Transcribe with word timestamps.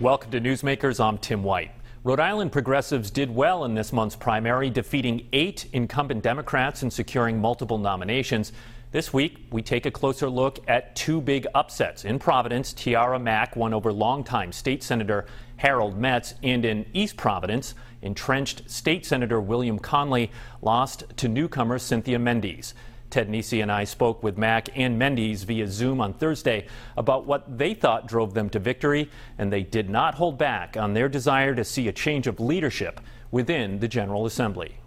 Welcome 0.00 0.32
to 0.32 0.40
Newsmakers. 0.40 0.98
I'm 0.98 1.18
Tim 1.18 1.44
White. 1.44 1.70
Rhode 2.02 2.18
Island 2.18 2.50
progressives 2.50 3.12
did 3.12 3.32
well 3.32 3.64
in 3.64 3.74
this 3.74 3.92
month's 3.92 4.16
primary, 4.16 4.68
defeating 4.68 5.28
eight 5.32 5.66
incumbent 5.72 6.20
Democrats 6.20 6.82
and 6.82 6.92
securing 6.92 7.40
multiple 7.40 7.78
nominations. 7.78 8.52
This 8.90 9.12
week, 9.12 9.46
we 9.52 9.62
take 9.62 9.86
a 9.86 9.92
closer 9.92 10.28
look 10.28 10.58
at 10.68 10.96
two 10.96 11.20
big 11.20 11.46
upsets. 11.54 12.04
In 12.04 12.18
Providence, 12.18 12.72
Tiara 12.72 13.20
Mack 13.20 13.54
won 13.54 13.72
over 13.72 13.92
longtime 13.92 14.50
state 14.50 14.82
senator 14.82 15.26
Harold 15.58 15.96
Metz, 15.96 16.34
and 16.42 16.64
in 16.64 16.86
East 16.92 17.16
Providence, 17.16 17.76
entrenched 18.02 18.68
state 18.68 19.06
senator 19.06 19.40
William 19.40 19.78
Conley 19.78 20.32
lost 20.60 21.04
to 21.18 21.28
newcomer 21.28 21.78
Cynthia 21.78 22.18
Mendes. 22.18 22.74
Ted 23.14 23.28
Nesi 23.28 23.62
and 23.62 23.70
I 23.70 23.84
spoke 23.84 24.24
with 24.24 24.36
Mack 24.36 24.76
and 24.76 24.98
Mendes 24.98 25.44
via 25.44 25.68
Zoom 25.68 26.00
on 26.00 26.14
Thursday 26.14 26.66
about 26.96 27.26
what 27.26 27.58
they 27.58 27.72
thought 27.72 28.08
drove 28.08 28.34
them 28.34 28.50
to 28.50 28.58
victory, 28.58 29.08
and 29.38 29.52
they 29.52 29.62
did 29.62 29.88
not 29.88 30.16
hold 30.16 30.36
back 30.36 30.76
on 30.76 30.94
their 30.94 31.08
desire 31.08 31.54
to 31.54 31.62
see 31.62 31.86
a 31.86 31.92
change 31.92 32.26
of 32.26 32.40
leadership 32.40 33.00
within 33.30 33.78
the 33.78 33.86
General 33.86 34.26
Assembly. 34.26 34.78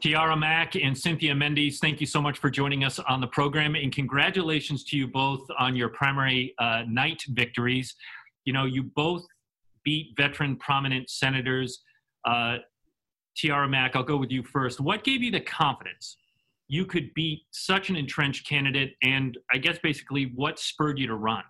Tiara 0.00 0.34
Mack 0.34 0.76
and 0.76 0.96
Cynthia 0.96 1.34
Mendes, 1.34 1.78
thank 1.78 2.00
you 2.00 2.06
so 2.06 2.22
much 2.22 2.38
for 2.38 2.48
joining 2.48 2.84
us 2.84 2.98
on 3.00 3.20
the 3.20 3.26
program, 3.26 3.74
and 3.74 3.92
congratulations 3.92 4.82
to 4.84 4.96
you 4.96 5.06
both 5.06 5.46
on 5.58 5.76
your 5.76 5.90
primary 5.90 6.54
uh, 6.58 6.84
night 6.88 7.22
victories. 7.28 7.94
You 8.46 8.54
know, 8.54 8.64
you 8.64 8.82
both 8.82 9.26
beat 9.84 10.14
veteran 10.16 10.56
prominent 10.56 11.10
senators. 11.10 11.82
Uh, 12.24 12.56
Tiara 13.36 13.68
Mack, 13.68 13.94
I'll 13.94 14.02
go 14.02 14.16
with 14.16 14.30
you 14.30 14.42
first. 14.42 14.80
What 14.80 15.04
gave 15.04 15.22
you 15.22 15.30
the 15.30 15.40
confidence 15.40 16.16
you 16.68 16.84
could 16.84 17.12
beat 17.14 17.42
such 17.50 17.90
an 17.90 17.96
entrenched 17.96 18.48
candidate, 18.48 18.94
and 19.02 19.38
I 19.52 19.58
guess 19.58 19.78
basically 19.82 20.32
what 20.34 20.58
spurred 20.58 20.98
you 20.98 21.06
to 21.06 21.14
run? 21.14 21.44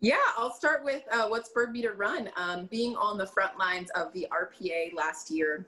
Yeah, 0.00 0.16
I'll 0.36 0.52
start 0.52 0.84
with 0.84 1.02
uh, 1.12 1.28
what 1.28 1.46
spurred 1.46 1.72
me 1.72 1.82
to 1.82 1.92
run. 1.92 2.30
Um, 2.36 2.66
being 2.66 2.96
on 2.96 3.18
the 3.18 3.26
front 3.26 3.58
lines 3.58 3.90
of 3.90 4.12
the 4.14 4.26
RPA 4.32 4.94
last 4.94 5.30
year, 5.30 5.66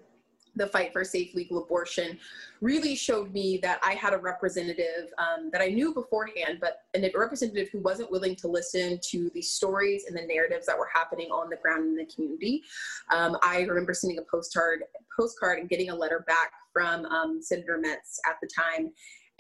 the 0.56 0.66
fight 0.66 0.92
for 0.92 1.04
safe 1.04 1.34
legal 1.34 1.62
abortion 1.62 2.18
really 2.60 2.94
showed 2.94 3.32
me 3.32 3.58
that 3.62 3.80
I 3.82 3.92
had 3.92 4.12
a 4.12 4.18
representative 4.18 5.10
um, 5.18 5.50
that 5.50 5.62
I 5.62 5.68
knew 5.68 5.94
beforehand, 5.94 6.58
but 6.60 6.82
a 6.94 7.10
representative 7.14 7.68
who 7.72 7.78
wasn't 7.80 8.10
willing 8.10 8.36
to 8.36 8.48
listen 8.48 8.98
to 9.10 9.30
the 9.34 9.42
stories 9.42 10.04
and 10.06 10.16
the 10.16 10.22
narratives 10.22 10.66
that 10.66 10.78
were 10.78 10.88
happening 10.92 11.30
on 11.30 11.48
the 11.48 11.56
ground 11.56 11.86
in 11.86 11.96
the 11.96 12.06
community. 12.06 12.62
Um, 13.10 13.36
I 13.42 13.62
remember 13.62 13.94
sending 13.94 14.18
a 14.18 14.22
postcard, 14.22 14.84
postcard 15.18 15.58
and 15.58 15.68
getting 15.68 15.90
a 15.90 15.94
letter 15.94 16.24
back 16.26 16.52
from 16.72 17.04
um, 17.06 17.42
Senator 17.42 17.78
Metz 17.78 18.20
at 18.28 18.36
the 18.42 18.48
time 18.48 18.92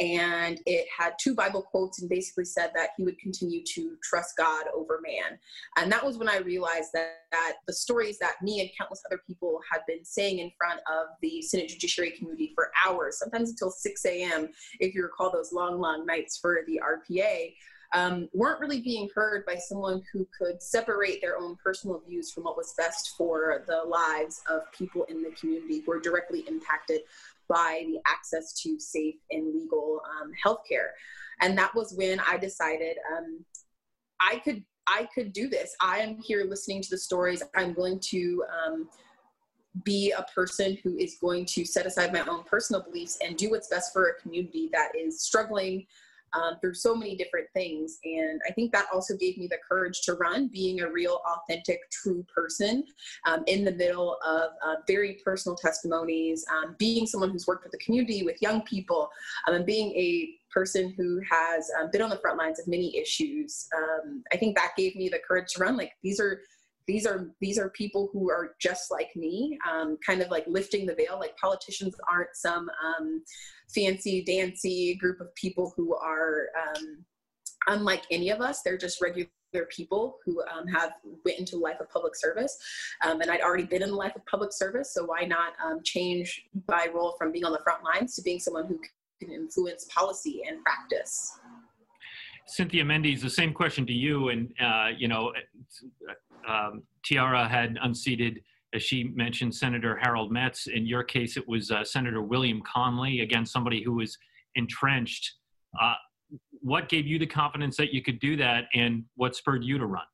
and 0.02 0.60
it 0.66 0.86
had 0.96 1.14
two 1.20 1.34
Bible 1.34 1.62
quotes 1.62 2.00
and 2.00 2.08
basically 2.08 2.44
said 2.44 2.70
that 2.74 2.90
he 2.96 3.04
would 3.04 3.18
continue 3.18 3.62
to 3.74 3.96
trust 4.02 4.36
God 4.36 4.64
over 4.74 5.00
man. 5.06 5.38
And 5.76 5.92
that 5.92 6.04
was 6.04 6.18
when 6.18 6.28
I 6.28 6.38
realized 6.38 6.90
that, 6.94 7.18
that 7.30 7.54
the 7.66 7.72
stories 7.72 8.18
that 8.18 8.42
me 8.42 8.60
and 8.60 8.70
countless 8.76 9.02
other 9.06 9.20
people 9.26 9.60
had 9.70 9.82
been 9.86 10.04
saying 10.04 10.38
in 10.38 10.50
front 10.58 10.80
of 10.90 11.08
the 11.20 11.42
Senate 11.42 11.68
Judiciary 11.68 12.12
Committee 12.12 12.52
for 12.54 12.72
hours, 12.86 13.18
sometimes 13.18 13.50
until 13.50 13.70
6 13.70 14.04
a.m., 14.06 14.48
if 14.80 14.94
you 14.94 15.02
recall 15.02 15.30
those 15.30 15.52
long, 15.52 15.78
long 15.80 16.06
nights 16.06 16.38
for 16.38 16.60
the 16.66 16.80
RPA. 16.82 17.54
Um, 17.94 18.28
weren't 18.32 18.60
really 18.60 18.80
being 18.80 19.10
heard 19.14 19.44
by 19.44 19.56
someone 19.56 20.02
who 20.12 20.26
could 20.36 20.62
separate 20.62 21.20
their 21.20 21.36
own 21.38 21.56
personal 21.62 22.02
views 22.08 22.32
from 22.32 22.44
what 22.44 22.56
was 22.56 22.72
best 22.78 23.14
for 23.18 23.64
the 23.66 23.82
lives 23.82 24.40
of 24.48 24.62
people 24.72 25.04
in 25.04 25.22
the 25.22 25.30
community 25.30 25.82
who 25.84 25.92
are 25.92 26.00
directly 26.00 26.40
impacted 26.48 27.02
by 27.48 27.84
the 27.86 28.00
access 28.06 28.54
to 28.62 28.80
safe 28.80 29.16
and 29.30 29.54
legal 29.54 30.00
um, 30.20 30.32
healthcare. 30.42 30.90
And 31.40 31.56
that 31.58 31.74
was 31.74 31.92
when 31.92 32.18
I 32.20 32.38
decided 32.38 32.96
um, 33.14 33.44
I 34.20 34.38
could 34.38 34.64
I 34.86 35.08
could 35.14 35.32
do 35.32 35.48
this. 35.48 35.76
I 35.80 35.98
am 35.98 36.16
here 36.16 36.44
listening 36.44 36.82
to 36.82 36.90
the 36.90 36.98
stories. 36.98 37.42
I'm 37.54 37.74
willing 37.74 38.00
to 38.00 38.44
um, 38.64 38.88
be 39.84 40.12
a 40.12 40.24
person 40.34 40.76
who 40.82 40.96
is 40.96 41.16
going 41.20 41.46
to 41.46 41.64
set 41.64 41.86
aside 41.86 42.12
my 42.12 42.20
own 42.26 42.42
personal 42.44 42.82
beliefs 42.82 43.18
and 43.24 43.36
do 43.36 43.50
what's 43.50 43.68
best 43.68 43.92
for 43.92 44.08
a 44.08 44.20
community 44.20 44.68
that 44.72 44.92
is 44.98 45.22
struggling 45.22 45.86
um, 46.34 46.56
through 46.60 46.74
so 46.74 46.94
many 46.94 47.16
different 47.16 47.46
things. 47.54 47.98
And 48.04 48.40
I 48.48 48.52
think 48.52 48.72
that 48.72 48.86
also 48.92 49.16
gave 49.16 49.36
me 49.38 49.46
the 49.46 49.58
courage 49.68 50.02
to 50.02 50.14
run, 50.14 50.48
being 50.48 50.80
a 50.80 50.90
real, 50.90 51.20
authentic, 51.26 51.78
true 51.90 52.24
person 52.34 52.84
um, 53.26 53.44
in 53.46 53.64
the 53.64 53.72
middle 53.72 54.16
of 54.24 54.50
uh, 54.64 54.76
very 54.86 55.20
personal 55.24 55.56
testimonies, 55.56 56.44
um, 56.52 56.76
being 56.78 57.06
someone 57.06 57.30
who's 57.30 57.46
worked 57.46 57.64
with 57.64 57.72
the 57.72 57.78
community, 57.78 58.22
with 58.22 58.40
young 58.40 58.62
people, 58.62 59.10
um, 59.46 59.54
and 59.54 59.66
being 59.66 59.90
a 59.92 60.34
person 60.52 60.92
who 60.96 61.20
has 61.30 61.70
um, 61.80 61.90
been 61.90 62.02
on 62.02 62.10
the 62.10 62.18
front 62.18 62.38
lines 62.38 62.58
of 62.60 62.66
many 62.66 62.96
issues. 62.96 63.68
Um, 63.76 64.22
I 64.32 64.36
think 64.36 64.56
that 64.56 64.72
gave 64.76 64.94
me 64.96 65.08
the 65.08 65.20
courage 65.26 65.52
to 65.54 65.60
run. 65.60 65.76
Like 65.76 65.92
these 66.02 66.20
are 66.20 66.42
these 66.86 67.06
are 67.06 67.30
these 67.40 67.58
are 67.58 67.70
people 67.70 68.10
who 68.12 68.30
are 68.30 68.54
just 68.60 68.90
like 68.90 69.14
me 69.16 69.58
um, 69.70 69.96
kind 70.04 70.20
of 70.22 70.30
like 70.30 70.44
lifting 70.46 70.86
the 70.86 70.94
veil. 70.94 71.18
Like 71.18 71.36
politicians 71.36 71.94
aren't 72.10 72.34
some 72.34 72.68
um, 72.84 73.22
fancy 73.74 74.22
dancy 74.24 74.94
group 74.96 75.20
of 75.20 75.34
people 75.34 75.72
who 75.76 75.94
are 75.94 76.48
um, 76.60 77.04
unlike 77.68 78.02
any 78.10 78.30
of 78.30 78.40
us. 78.40 78.62
They're 78.62 78.78
just 78.78 79.00
regular 79.00 79.28
people 79.70 80.16
who 80.24 80.42
um, 80.42 80.66
have 80.66 80.92
went 81.24 81.38
into 81.38 81.56
life 81.56 81.78
of 81.80 81.90
public 81.90 82.16
service. 82.16 82.56
Um, 83.04 83.20
and 83.20 83.30
i'd 83.30 83.42
already 83.42 83.64
been 83.64 83.82
in 83.82 83.90
the 83.90 83.96
life 83.96 84.16
of 84.16 84.24
public 84.24 84.50
service 84.50 84.94
so 84.94 85.04
why 85.04 85.24
not 85.24 85.52
um, 85.62 85.80
change 85.84 86.46
my 86.68 86.88
role 86.94 87.14
from 87.18 87.32
being 87.32 87.44
on 87.44 87.52
the 87.52 87.58
front 87.62 87.84
lines 87.84 88.16
to 88.16 88.22
being 88.22 88.38
someone 88.38 88.66
who 88.66 88.78
can 89.20 89.30
influence 89.30 89.86
policy 89.94 90.42
and 90.48 90.62
practice? 90.64 91.38
Cynthia 92.46 92.84
Mendes, 92.84 93.22
the 93.22 93.30
same 93.30 93.52
question 93.52 93.86
to 93.86 93.92
you. 93.92 94.28
And, 94.30 94.52
uh, 94.60 94.88
you 94.96 95.08
know, 95.08 95.32
um, 96.48 96.82
Tiara 97.04 97.48
had 97.48 97.78
unseated, 97.82 98.40
as 98.74 98.82
she 98.82 99.04
mentioned, 99.04 99.54
Senator 99.54 99.98
Harold 100.00 100.32
Metz. 100.32 100.66
In 100.66 100.86
your 100.86 101.04
case, 101.04 101.36
it 101.36 101.46
was 101.48 101.70
uh, 101.70 101.84
Senator 101.84 102.22
William 102.22 102.62
Conley, 102.62 103.20
again, 103.20 103.44
somebody 103.46 103.82
who 103.82 103.94
was 103.94 104.16
entrenched. 104.54 105.34
Uh, 105.80 105.94
what 106.60 106.88
gave 106.88 107.06
you 107.06 107.18
the 107.18 107.26
confidence 107.26 107.76
that 107.76 107.92
you 107.92 108.02
could 108.02 108.20
do 108.20 108.36
that, 108.36 108.64
and 108.74 109.04
what 109.16 109.34
spurred 109.34 109.64
you 109.64 109.78
to 109.78 109.86
run? 109.86 110.04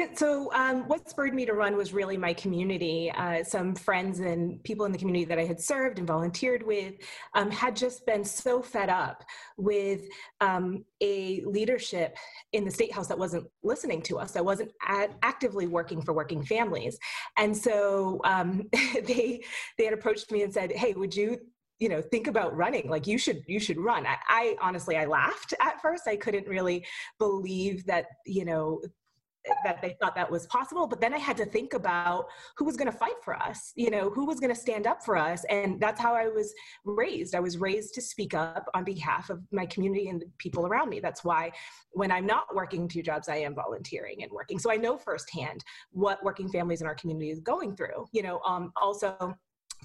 Yeah, 0.00 0.06
so 0.14 0.50
um, 0.54 0.88
what 0.88 1.10
spurred 1.10 1.34
me 1.34 1.44
to 1.44 1.52
run 1.52 1.76
was 1.76 1.92
really 1.92 2.16
my 2.16 2.32
community. 2.32 3.12
Uh, 3.14 3.44
some 3.44 3.74
friends 3.74 4.20
and 4.20 4.64
people 4.64 4.86
in 4.86 4.92
the 4.92 4.96
community 4.96 5.26
that 5.26 5.38
I 5.38 5.44
had 5.44 5.60
served 5.60 5.98
and 5.98 6.08
volunteered 6.08 6.62
with 6.62 6.94
um, 7.34 7.50
had 7.50 7.76
just 7.76 8.06
been 8.06 8.24
so 8.24 8.62
fed 8.62 8.88
up 8.88 9.22
with 9.58 10.08
um, 10.40 10.86
a 11.02 11.42
leadership 11.44 12.16
in 12.54 12.64
the 12.64 12.70
state 12.70 12.94
house 12.94 13.08
that 13.08 13.18
wasn't 13.18 13.46
listening 13.62 14.00
to 14.04 14.18
us, 14.18 14.30
that 14.32 14.42
wasn't 14.42 14.72
ad- 14.86 15.16
actively 15.22 15.66
working 15.66 16.00
for 16.00 16.14
working 16.14 16.42
families. 16.46 16.98
And 17.36 17.54
so 17.54 18.22
um, 18.24 18.62
they 18.72 19.44
they 19.76 19.84
had 19.84 19.92
approached 19.92 20.32
me 20.32 20.44
and 20.44 20.54
said, 20.54 20.72
"Hey, 20.72 20.94
would 20.94 21.14
you 21.14 21.36
you 21.78 21.90
know 21.90 22.00
think 22.00 22.26
about 22.26 22.56
running 22.56 22.88
like 22.88 23.06
you 23.06 23.16
should 23.18 23.42
you 23.46 23.58
should 23.58 23.78
run 23.78 24.06
I, 24.06 24.16
I, 24.28 24.56
honestly 24.60 24.98
i 24.98 25.06
laughed 25.06 25.54
at 25.62 25.80
first 25.80 26.06
i 26.06 26.14
couldn't 26.14 26.46
really 26.46 26.84
believe 27.18 27.86
that 27.86 28.04
you 28.26 28.44
know 28.44 28.82
that 29.64 29.80
they 29.80 29.96
thought 30.00 30.14
that 30.14 30.30
was 30.30 30.46
possible 30.46 30.86
but 30.86 31.00
then 31.00 31.14
i 31.14 31.18
had 31.18 31.36
to 31.36 31.46
think 31.46 31.72
about 31.74 32.26
who 32.56 32.64
was 32.64 32.76
going 32.76 32.90
to 32.90 32.96
fight 32.96 33.14
for 33.24 33.34
us 33.34 33.72
you 33.74 33.90
know 33.90 34.10
who 34.10 34.26
was 34.26 34.38
going 34.38 34.54
to 34.54 34.60
stand 34.60 34.86
up 34.86 35.02
for 35.02 35.16
us 35.16 35.44
and 35.50 35.80
that's 35.80 36.00
how 36.00 36.14
i 36.14 36.28
was 36.28 36.54
raised. 36.84 37.34
I 37.34 37.40
was 37.40 37.58
raised 37.58 37.94
to 37.94 38.02
speak 38.02 38.34
up 38.34 38.68
on 38.74 38.84
behalf 38.84 39.30
of 39.30 39.40
my 39.52 39.66
community 39.66 40.08
and 40.08 40.20
the 40.20 40.26
people 40.38 40.66
around 40.66 40.88
me. 40.88 41.00
That's 41.00 41.24
why 41.24 41.52
when 41.92 42.10
i'm 42.12 42.26
not 42.26 42.54
working 42.54 42.86
two 42.86 43.02
jobs 43.02 43.28
i 43.28 43.36
am 43.36 43.54
volunteering 43.54 44.22
and 44.22 44.30
working. 44.30 44.58
So 44.58 44.70
i 44.70 44.76
know 44.76 44.96
firsthand 44.96 45.64
what 45.90 46.22
working 46.22 46.48
families 46.48 46.80
in 46.80 46.86
our 46.86 46.94
community 46.94 47.30
is 47.30 47.40
going 47.40 47.76
through 47.76 48.06
you 48.12 48.22
know 48.22 48.40
um, 48.46 48.72
also 48.80 49.34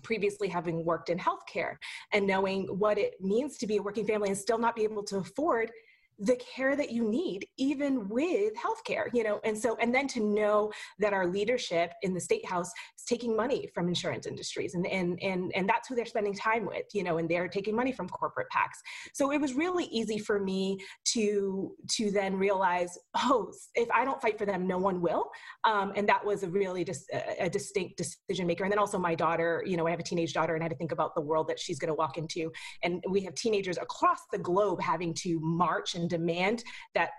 previously 0.04 0.48
having 0.48 0.86
worked 0.86 1.10
in 1.10 1.18
healthcare 1.18 1.76
and 2.14 2.28
knowing 2.28 2.68
what 2.78 2.98
it 2.98 3.16
means 3.22 3.58
to 3.58 3.66
be 3.66 3.78
a 3.78 3.82
working 3.82 4.06
family 4.06 4.30
and 4.30 4.38
still 4.38 4.58
not 4.58 4.76
be 4.76 4.84
able 4.84 5.04
to 5.04 5.18
afford 5.18 5.72
the 6.20 6.36
care 6.38 6.76
that 6.76 6.92
you 6.92 7.10
need 7.10 7.46
even 7.58 8.08
with 8.08 8.54
healthcare 8.56 9.08
you 9.14 9.24
know 9.24 9.40
and 9.44 9.58
so 9.58 9.76
and 9.82 9.94
then 9.94 10.08
to 10.08 10.22
know 10.22 10.72
that 11.00 11.14
our 11.14 11.28
leadership 11.28 11.92
in 12.04 12.14
the 12.14 12.20
state 12.20 12.46
house 12.46 12.72
is 12.98 13.06
taking 13.06 13.36
money 13.36 13.70
from 13.74 13.88
insurance 13.88 14.26
industries 14.26 14.76
and 14.76 14.88
and 14.88 15.20
and, 15.22 15.52
and 15.56 15.68
that's 15.68 15.88
who 15.88 15.96
they're 15.96 16.06
spending 16.06 16.34
time 16.34 16.66
with 16.66 16.86
you 16.94 17.04
know 17.04 17.18
and 17.18 17.30
they're 17.30 17.48
taking 17.48 17.76
money 17.76 17.92
from 17.92 18.08
corporate 18.08 18.48
pacs. 18.50 18.82
So 19.14 19.32
it 19.32 19.40
was 19.40 19.54
really 19.54 19.86
easy 19.86 20.18
for 20.18 20.40
me 20.40 20.80
to 21.06 21.76
to 21.92 22.12
then 22.12 22.36
realize 22.36 22.98
oh 23.16 23.52
if 23.76 23.90
i 23.92 24.06
don't 24.06 24.22
fight 24.22 24.38
for 24.38 24.46
them 24.46 24.68
no 24.68 24.78
one 24.78 25.02
will. 25.02 25.30
Um, 25.64 25.94
and 25.96 26.08
that 26.08 26.24
was 26.26 26.44
a 26.44 26.50
really 26.50 26.84
just 26.84 27.10
a, 27.12 27.46
a 27.46 27.50
distinct 27.50 27.98
decision 27.98 28.48
maker. 28.48 28.64
And 28.64 28.72
then 28.72 28.80
also 28.80 28.98
my 28.98 29.16
daughter 29.16 29.64
you 29.66 29.76
know 29.76 29.88
i 29.88 29.92
have 29.92 30.00
a 30.00 30.04
teenage 30.04 30.34
daughter 30.34 30.54
and 30.56 30.64
i 30.64 30.66
had 30.66 30.72
to 30.72 30.78
think 30.78 30.92
about 30.92 31.14
the 31.16 31.22
world 31.22 31.48
that 31.50 31.60
she's 31.60 31.80
going 31.80 31.90
to 31.90 31.96
walk 31.96 32.18
into. 32.18 32.52
And 32.84 33.04
we 33.10 33.22
have 33.22 33.36
teenagers 33.36 33.78
across 33.78 34.20
the 34.32 34.38
globe 34.38 34.82
having 34.82 35.14
to 35.16 35.40
march 35.42 35.96
and 35.96 36.05
and 36.06 36.10
demand 36.10 36.64
that 36.94 37.10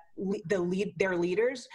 the 0.46 0.58
lead 0.58 0.94
their 0.96 1.16
leaders 1.16 1.68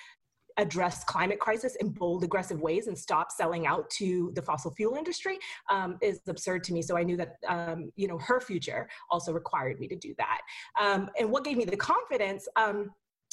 address 0.58 1.04
climate 1.04 1.40
crisis 1.40 1.76
in 1.76 1.90
bold 1.90 2.24
aggressive 2.24 2.60
ways 2.60 2.88
and 2.88 2.98
stop 2.98 3.32
selling 3.32 3.66
out 3.66 3.90
to 3.90 4.32
the 4.36 4.42
fossil 4.42 4.72
fuel 4.72 4.96
industry 4.96 5.38
um, 5.70 5.98
is 6.02 6.20
absurd 6.28 6.64
to 6.64 6.74
me. 6.74 6.82
So 6.82 6.98
i 6.98 7.04
knew 7.04 7.18
that 7.18 7.36
um, 7.48 7.92
you 7.96 8.08
know 8.08 8.18
her 8.20 8.40
future 8.40 8.88
also 9.10 9.32
required 9.34 9.80
me 9.80 9.88
to 9.88 9.96
do 9.96 10.14
that. 10.18 10.42
Um, 10.80 11.10
and 11.20 11.32
what 11.32 11.44
gave 11.44 11.58
me 11.58 11.66
the 11.66 11.78
confidence 11.78 12.48
um, 12.56 12.92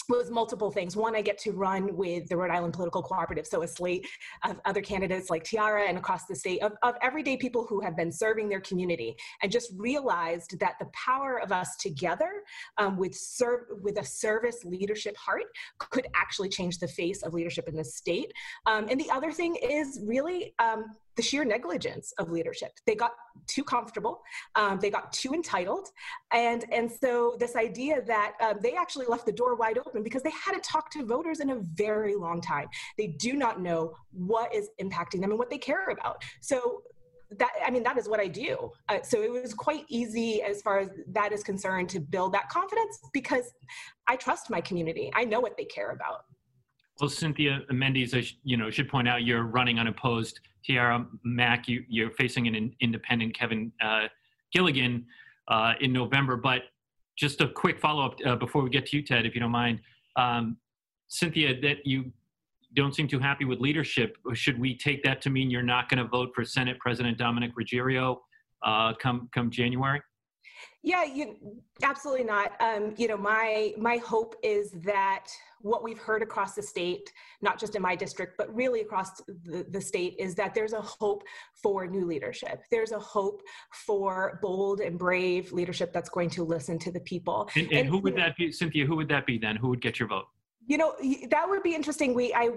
was 0.08 0.30
multiple 0.30 0.70
things. 0.70 0.96
One, 0.96 1.14
I 1.14 1.20
get 1.20 1.38
to 1.38 1.52
run 1.52 1.94
with 1.96 2.28
the 2.28 2.36
Rhode 2.36 2.50
Island 2.50 2.72
Political 2.72 3.02
Cooperative, 3.02 3.46
so 3.46 3.62
a 3.62 3.68
slate 3.68 4.06
of 4.44 4.58
other 4.64 4.80
candidates 4.80 5.28
like 5.28 5.44
Tiara 5.44 5.82
and 5.82 5.98
across 5.98 6.24
the 6.24 6.34
state 6.34 6.62
of, 6.62 6.72
of 6.82 6.94
everyday 7.02 7.36
people 7.36 7.66
who 7.68 7.80
have 7.80 7.96
been 7.96 8.10
serving 8.10 8.48
their 8.48 8.60
community 8.60 9.14
and 9.42 9.52
just 9.52 9.72
realized 9.76 10.58
that 10.60 10.76
the 10.80 10.86
power 10.94 11.40
of 11.40 11.52
us 11.52 11.76
together 11.76 12.42
um, 12.78 12.96
with, 12.96 13.14
serve, 13.14 13.64
with 13.82 13.98
a 13.98 14.04
service 14.04 14.64
leadership 14.64 15.16
heart 15.16 15.44
could 15.78 16.06
actually 16.14 16.48
change 16.48 16.78
the 16.78 16.88
face 16.88 17.22
of 17.22 17.34
leadership 17.34 17.68
in 17.68 17.76
the 17.76 17.84
state. 17.84 18.32
Um, 18.66 18.86
and 18.90 18.98
the 18.98 19.10
other 19.10 19.30
thing 19.30 19.56
is 19.56 20.00
really 20.04 20.54
um, 20.58 20.86
the 21.18 21.22
sheer 21.22 21.44
negligence 21.44 22.12
of 22.18 22.30
leadership. 22.30 22.70
They 22.86 22.94
got 22.94 23.10
too 23.48 23.64
comfortable, 23.64 24.22
um, 24.54 24.78
they 24.80 24.88
got 24.88 25.12
too 25.12 25.34
entitled, 25.34 25.88
and 26.32 26.64
and 26.72 26.90
so 26.90 27.36
this 27.40 27.56
idea 27.56 28.00
that 28.02 28.34
um, 28.40 28.58
they 28.62 28.74
actually 28.74 29.06
left 29.06 29.26
the 29.26 29.32
door 29.32 29.56
wide 29.56 29.78
open 29.78 30.04
because 30.04 30.22
they 30.22 30.30
hadn't 30.30 30.62
talked 30.62 30.92
to 30.92 31.04
voters 31.04 31.40
in 31.40 31.50
a 31.50 31.56
very 31.74 32.14
long 32.14 32.40
time. 32.40 32.68
They 32.96 33.08
do 33.08 33.32
not 33.32 33.60
know 33.60 33.94
what 34.12 34.54
is 34.54 34.70
impacting 34.80 35.20
them 35.20 35.30
and 35.30 35.38
what 35.38 35.50
they 35.50 35.58
care 35.58 35.88
about. 35.88 36.22
So 36.40 36.82
that 37.38 37.50
i 37.62 37.70
mean 37.70 37.82
that 37.82 37.98
is 37.98 38.08
what 38.08 38.18
i 38.18 38.26
do 38.26 38.70
uh, 38.88 39.02
so 39.02 39.20
it 39.20 39.30
was 39.30 39.52
quite 39.52 39.84
easy 39.90 40.40
as 40.40 40.62
far 40.62 40.78
as 40.78 40.88
that 41.06 41.30
is 41.30 41.42
concerned 41.42 41.86
to 41.86 42.00
build 42.00 42.32
that 42.32 42.48
confidence 42.48 42.98
because 43.12 43.52
i 44.06 44.16
trust 44.16 44.48
my 44.48 44.62
community 44.62 45.12
i 45.14 45.26
know 45.26 45.38
what 45.38 45.54
they 45.58 45.66
care 45.66 45.90
about 45.90 46.24
well, 47.00 47.08
Cynthia 47.08 47.60
Mendes, 47.70 48.12
I 48.12 48.22
sh- 48.22 48.38
you 48.42 48.56
know, 48.56 48.70
should 48.70 48.88
point 48.88 49.08
out 49.08 49.22
you're 49.22 49.44
running 49.44 49.78
unopposed. 49.78 50.40
Tiara 50.68 51.06
Mack, 51.24 51.66
you, 51.66 51.84
you're 51.88 52.10
facing 52.10 52.46
an 52.46 52.74
independent 52.80 53.34
Kevin 53.34 53.72
uh, 53.82 54.08
Gilligan 54.52 55.06
uh, 55.48 55.72
in 55.80 55.92
November. 55.92 56.36
But 56.36 56.62
just 57.16 57.40
a 57.40 57.48
quick 57.48 57.80
follow 57.80 58.04
up 58.04 58.16
uh, 58.24 58.36
before 58.36 58.62
we 58.62 58.70
get 58.70 58.86
to 58.86 58.96
you, 58.96 59.02
Ted, 59.02 59.24
if 59.24 59.34
you 59.34 59.40
don't 59.40 59.50
mind. 59.50 59.80
Um, 60.16 60.58
Cynthia, 61.08 61.58
that 61.62 61.86
you 61.86 62.12
don't 62.74 62.94
seem 62.94 63.08
too 63.08 63.18
happy 63.18 63.46
with 63.46 63.60
leadership. 63.60 64.18
Should 64.34 64.60
we 64.60 64.76
take 64.76 65.02
that 65.04 65.22
to 65.22 65.30
mean 65.30 65.50
you're 65.50 65.62
not 65.62 65.88
going 65.88 66.02
to 66.02 66.08
vote 66.08 66.30
for 66.34 66.44
Senate 66.44 66.78
President 66.78 67.16
Dominic 67.16 67.52
Ruggerio 67.56 68.18
uh, 68.62 68.92
come 69.00 69.30
come 69.34 69.50
January? 69.50 70.02
Yeah, 70.82 71.04
you, 71.04 71.36
absolutely 71.82 72.24
not. 72.24 72.52
Um, 72.60 72.94
you 72.96 73.08
know, 73.08 73.16
my 73.16 73.74
my 73.76 73.96
hope 73.96 74.36
is 74.44 74.70
that 74.84 75.26
what 75.60 75.82
we've 75.82 75.98
heard 75.98 76.22
across 76.22 76.54
the 76.54 76.62
state, 76.62 77.12
not 77.42 77.58
just 77.58 77.74
in 77.74 77.82
my 77.82 77.96
district, 77.96 78.34
but 78.38 78.54
really 78.54 78.80
across 78.80 79.20
the, 79.44 79.66
the 79.68 79.80
state, 79.80 80.14
is 80.20 80.36
that 80.36 80.54
there's 80.54 80.72
a 80.72 80.80
hope 80.80 81.24
for 81.60 81.86
new 81.86 82.06
leadership. 82.06 82.62
There's 82.70 82.92
a 82.92 82.98
hope 82.98 83.42
for 83.86 84.38
bold 84.40 84.80
and 84.80 84.96
brave 84.96 85.52
leadership 85.52 85.92
that's 85.92 86.08
going 86.08 86.30
to 86.30 86.44
listen 86.44 86.78
to 86.78 86.92
the 86.92 87.00
people. 87.00 87.50
And, 87.56 87.66
and, 87.66 87.78
and 87.80 87.88
who 87.88 87.98
would 87.98 88.16
that 88.16 88.36
be, 88.36 88.52
Cynthia? 88.52 88.86
Who 88.86 88.94
would 88.96 89.08
that 89.08 89.26
be 89.26 89.36
then? 89.36 89.56
Who 89.56 89.70
would 89.70 89.80
get 89.80 89.98
your 89.98 90.08
vote? 90.08 90.26
You 90.68 90.76
know 90.76 90.94
that 91.30 91.48
would 91.48 91.62
be 91.62 91.74
interesting. 91.74 92.14
We 92.14 92.32
i 92.34 92.50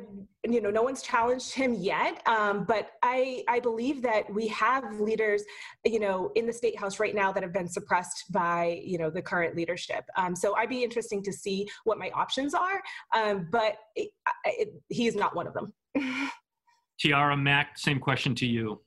you 0.47 0.61
know 0.61 0.69
no 0.69 0.83
one's 0.83 1.01
challenged 1.01 1.53
him 1.53 1.73
yet 1.73 2.21
um, 2.27 2.65
but 2.65 2.91
i 3.03 3.43
i 3.47 3.59
believe 3.59 4.01
that 4.01 4.31
we 4.33 4.47
have 4.47 4.99
leaders 4.99 5.43
you 5.85 5.99
know 5.99 6.31
in 6.35 6.45
the 6.45 6.53
state 6.53 6.77
house 6.77 6.99
right 6.99 7.15
now 7.15 7.31
that 7.31 7.41
have 7.41 7.53
been 7.53 7.67
suppressed 7.67 8.25
by 8.31 8.81
you 8.83 8.97
know 8.97 9.09
the 9.09 9.21
current 9.21 9.55
leadership. 9.55 10.03
Um, 10.17 10.35
so 10.35 10.55
i'd 10.57 10.69
be 10.69 10.83
interesting 10.83 11.23
to 11.23 11.31
see 11.31 11.67
what 11.85 11.97
my 11.97 12.11
options 12.11 12.53
are 12.53 12.81
um, 13.15 13.47
but 13.51 13.77
it, 13.95 14.09
it, 14.45 14.69
he 14.89 15.07
is 15.07 15.15
not 15.15 15.35
one 15.35 15.47
of 15.47 15.53
them. 15.53 15.73
Tiara 16.99 17.37
mack 17.37 17.77
same 17.77 17.99
question 17.99 18.35
to 18.35 18.45
you. 18.45 18.81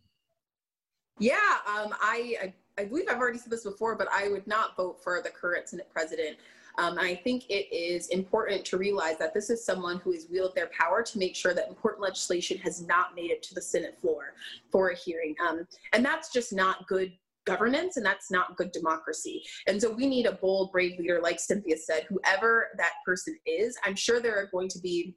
Yeah 1.18 1.34
um, 1.66 1.94
I, 2.00 2.36
I 2.42 2.54
i 2.76 2.84
believe 2.84 3.06
i've 3.08 3.18
already 3.18 3.38
said 3.38 3.50
this 3.50 3.64
before 3.64 3.96
but 3.96 4.08
i 4.12 4.28
would 4.28 4.46
not 4.46 4.76
vote 4.76 5.02
for 5.02 5.22
the 5.22 5.30
current 5.30 5.68
senate 5.68 5.88
president 5.90 6.36
um, 6.78 6.98
I 6.98 7.14
think 7.14 7.44
it 7.48 7.72
is 7.74 8.08
important 8.08 8.64
to 8.66 8.78
realize 8.78 9.18
that 9.18 9.34
this 9.34 9.50
is 9.50 9.64
someone 9.64 9.98
who 9.98 10.12
has 10.12 10.26
wielded 10.30 10.56
their 10.56 10.70
power 10.78 11.02
to 11.02 11.18
make 11.18 11.36
sure 11.36 11.54
that 11.54 11.68
important 11.68 12.02
legislation 12.02 12.58
has 12.58 12.82
not 12.82 13.14
made 13.14 13.30
it 13.30 13.42
to 13.44 13.54
the 13.54 13.62
Senate 13.62 13.96
floor 14.00 14.34
for 14.70 14.90
a 14.90 14.96
hearing. 14.96 15.34
Um, 15.46 15.66
and 15.92 16.04
that's 16.04 16.32
just 16.32 16.52
not 16.52 16.86
good 16.86 17.12
governance 17.44 17.96
and 17.96 18.04
that's 18.04 18.30
not 18.30 18.56
good 18.56 18.72
democracy. 18.72 19.42
And 19.66 19.80
so 19.80 19.90
we 19.90 20.06
need 20.06 20.26
a 20.26 20.32
bold, 20.32 20.72
brave 20.72 20.98
leader, 20.98 21.20
like 21.22 21.38
Cynthia 21.38 21.76
said, 21.76 22.06
whoever 22.08 22.68
that 22.78 22.92
person 23.04 23.36
is. 23.46 23.76
I'm 23.84 23.96
sure 23.96 24.20
there 24.20 24.36
are 24.36 24.48
going 24.50 24.68
to 24.68 24.78
be 24.78 25.14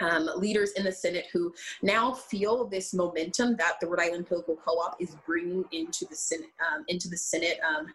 um, 0.00 0.28
leaders 0.36 0.72
in 0.72 0.84
the 0.84 0.92
Senate 0.92 1.26
who 1.32 1.52
now 1.82 2.12
feel 2.12 2.66
this 2.66 2.94
momentum 2.94 3.56
that 3.56 3.74
the 3.80 3.86
Rhode 3.86 4.00
Island 4.00 4.26
Political 4.26 4.56
Co-op 4.56 4.96
is 4.98 5.16
bringing 5.26 5.64
into 5.72 6.06
the 6.06 6.16
Senate, 6.16 6.48
um, 6.72 6.84
into 6.88 7.08
the 7.08 7.16
Senate 7.16 7.60
um, 7.68 7.86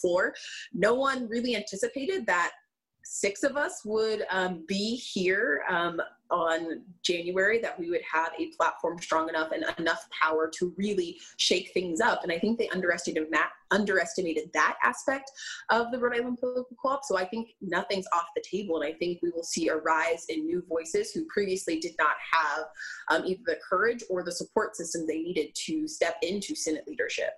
floor. 0.00 0.34
No 0.72 0.94
one 0.94 1.28
really 1.28 1.56
anticipated 1.56 2.26
that 2.26 2.52
six 3.04 3.44
of 3.44 3.56
us 3.56 3.82
would 3.84 4.24
um, 4.30 4.64
be 4.66 4.96
here 4.96 5.62
um, 5.70 6.00
on 6.30 6.82
January, 7.04 7.60
that 7.60 7.78
we 7.78 7.88
would 7.88 8.00
have 8.12 8.32
a 8.36 8.48
platform 8.56 8.98
strong 9.00 9.28
enough 9.28 9.52
and 9.52 9.64
enough 9.78 10.08
power 10.10 10.50
to 10.58 10.74
really 10.76 11.20
shake 11.36 11.70
things 11.72 12.00
up. 12.00 12.24
And 12.24 12.32
I 12.32 12.38
think 12.40 12.58
they 12.58 12.68
underestimated 12.70 13.30
that, 13.30 13.50
underestimated 13.70 14.50
that 14.54 14.76
aspect 14.82 15.30
of 15.70 15.92
the 15.92 15.98
Rhode 16.00 16.16
Island 16.16 16.38
Political 16.40 16.76
Co-op. 16.82 17.04
So 17.04 17.16
I 17.16 17.24
think 17.24 17.50
nothing's 17.60 18.06
off 18.12 18.26
the 18.34 18.42
table. 18.42 18.80
And 18.80 18.84
I 18.84 18.98
think 18.98 19.20
we 19.22 19.30
will 19.30 19.44
see 19.44 19.68
a 19.68 19.76
rise 19.76 20.26
in 20.28 20.44
new 20.44 20.64
voices 20.68 21.12
who 21.12 21.24
previously 21.26 21.78
did 21.78 21.94
not 22.00 22.16
have 22.32 22.64
um, 23.08 23.24
either 23.24 23.42
the 23.46 23.58
courage 23.68 24.02
or 24.10 24.24
the 24.24 24.32
support 24.32 24.74
system 24.74 25.06
they 25.06 25.20
needed 25.20 25.54
to 25.66 25.86
step 25.86 26.16
into 26.22 26.56
Senate 26.56 26.88
leadership. 26.88 27.34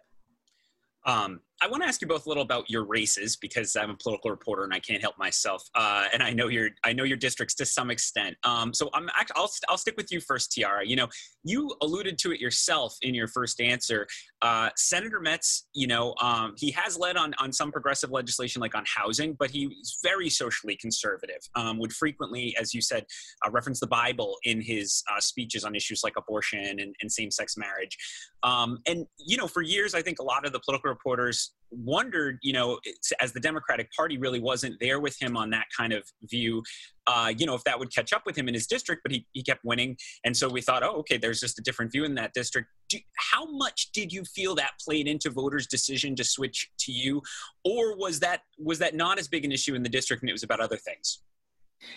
Um, 1.04 1.40
I 1.60 1.66
want 1.66 1.82
to 1.82 1.88
ask 1.88 2.00
you 2.00 2.06
both 2.06 2.26
a 2.26 2.28
little 2.28 2.42
about 2.42 2.70
your 2.70 2.84
races 2.84 3.36
because 3.36 3.74
I'm 3.74 3.90
a 3.90 3.96
political 3.96 4.30
reporter 4.30 4.62
and 4.64 4.72
I 4.72 4.78
can't 4.78 5.00
help 5.00 5.18
myself. 5.18 5.62
Uh, 5.74 6.06
and 6.12 6.22
I 6.22 6.30
know 6.32 6.48
your 6.48 6.70
I 6.84 6.92
know 6.92 7.04
your 7.04 7.16
districts 7.16 7.54
to 7.56 7.66
some 7.66 7.90
extent. 7.90 8.36
Um, 8.44 8.72
so 8.72 8.90
I'm 8.94 9.08
I'll 9.34 9.50
I'll 9.68 9.78
stick 9.78 9.96
with 9.96 10.12
you 10.12 10.20
first, 10.20 10.52
Tiara. 10.52 10.86
You 10.86 10.96
know, 10.96 11.08
you 11.42 11.74
alluded 11.82 12.18
to 12.18 12.32
it 12.32 12.40
yourself 12.40 12.96
in 13.02 13.14
your 13.14 13.26
first 13.26 13.60
answer. 13.60 14.06
Uh, 14.40 14.70
Senator 14.76 15.20
Metz, 15.20 15.66
you 15.74 15.88
know, 15.88 16.14
um, 16.20 16.54
he 16.56 16.70
has 16.72 16.96
led 16.96 17.16
on 17.16 17.34
on 17.38 17.52
some 17.52 17.72
progressive 17.72 18.10
legislation 18.10 18.60
like 18.60 18.76
on 18.76 18.84
housing, 18.86 19.34
but 19.38 19.50
he's 19.50 19.98
very 20.02 20.30
socially 20.30 20.76
conservative. 20.76 21.40
Um, 21.56 21.78
would 21.78 21.92
frequently, 21.92 22.56
as 22.60 22.72
you 22.72 22.80
said, 22.80 23.04
uh, 23.44 23.50
reference 23.50 23.80
the 23.80 23.88
Bible 23.88 24.36
in 24.44 24.60
his 24.60 25.02
uh, 25.12 25.20
speeches 25.20 25.64
on 25.64 25.74
issues 25.74 26.02
like 26.04 26.14
abortion 26.16 26.78
and, 26.78 26.94
and 27.00 27.10
same-sex 27.10 27.56
marriage. 27.56 27.96
Um, 28.44 28.78
and 28.86 29.06
you 29.18 29.36
know, 29.36 29.48
for 29.48 29.62
years, 29.62 29.94
I 29.94 30.02
think 30.02 30.20
a 30.20 30.24
lot 30.24 30.46
of 30.46 30.52
the 30.52 30.60
political 30.60 30.90
reporters 30.90 31.47
wondered, 31.70 32.38
you 32.42 32.52
know, 32.52 32.78
as 33.20 33.32
the 33.32 33.40
Democratic 33.40 33.92
Party 33.92 34.18
really 34.18 34.40
wasn't 34.40 34.78
there 34.80 35.00
with 35.00 35.20
him 35.20 35.36
on 35.36 35.50
that 35.50 35.66
kind 35.76 35.92
of 35.92 36.04
view, 36.22 36.62
uh, 37.06 37.32
you 37.36 37.46
know, 37.46 37.54
if 37.54 37.64
that 37.64 37.78
would 37.78 37.94
catch 37.94 38.12
up 38.12 38.22
with 38.26 38.36
him 38.36 38.48
in 38.48 38.54
his 38.54 38.66
district, 38.66 39.02
but 39.02 39.12
he, 39.12 39.26
he 39.32 39.42
kept 39.42 39.64
winning. 39.64 39.96
And 40.24 40.36
so 40.36 40.48
we 40.48 40.60
thought, 40.60 40.82
oh, 40.82 40.96
okay, 41.00 41.16
there's 41.16 41.40
just 41.40 41.58
a 41.58 41.62
different 41.62 41.92
view 41.92 42.04
in 42.04 42.14
that 42.14 42.32
district. 42.32 42.68
Do, 42.88 42.98
how 43.16 43.50
much 43.50 43.92
did 43.92 44.12
you 44.12 44.24
feel 44.24 44.54
that 44.56 44.72
played 44.82 45.06
into 45.06 45.30
voters' 45.30 45.66
decision 45.66 46.16
to 46.16 46.24
switch 46.24 46.70
to 46.80 46.92
you? 46.92 47.22
Or 47.64 47.96
was 47.96 48.20
that 48.20 48.40
was 48.58 48.78
that 48.78 48.94
not 48.94 49.18
as 49.18 49.28
big 49.28 49.44
an 49.44 49.52
issue 49.52 49.74
in 49.74 49.82
the 49.82 49.88
district 49.88 50.22
and 50.22 50.30
it 50.30 50.32
was 50.32 50.42
about 50.42 50.60
other 50.60 50.76
things? 50.76 51.20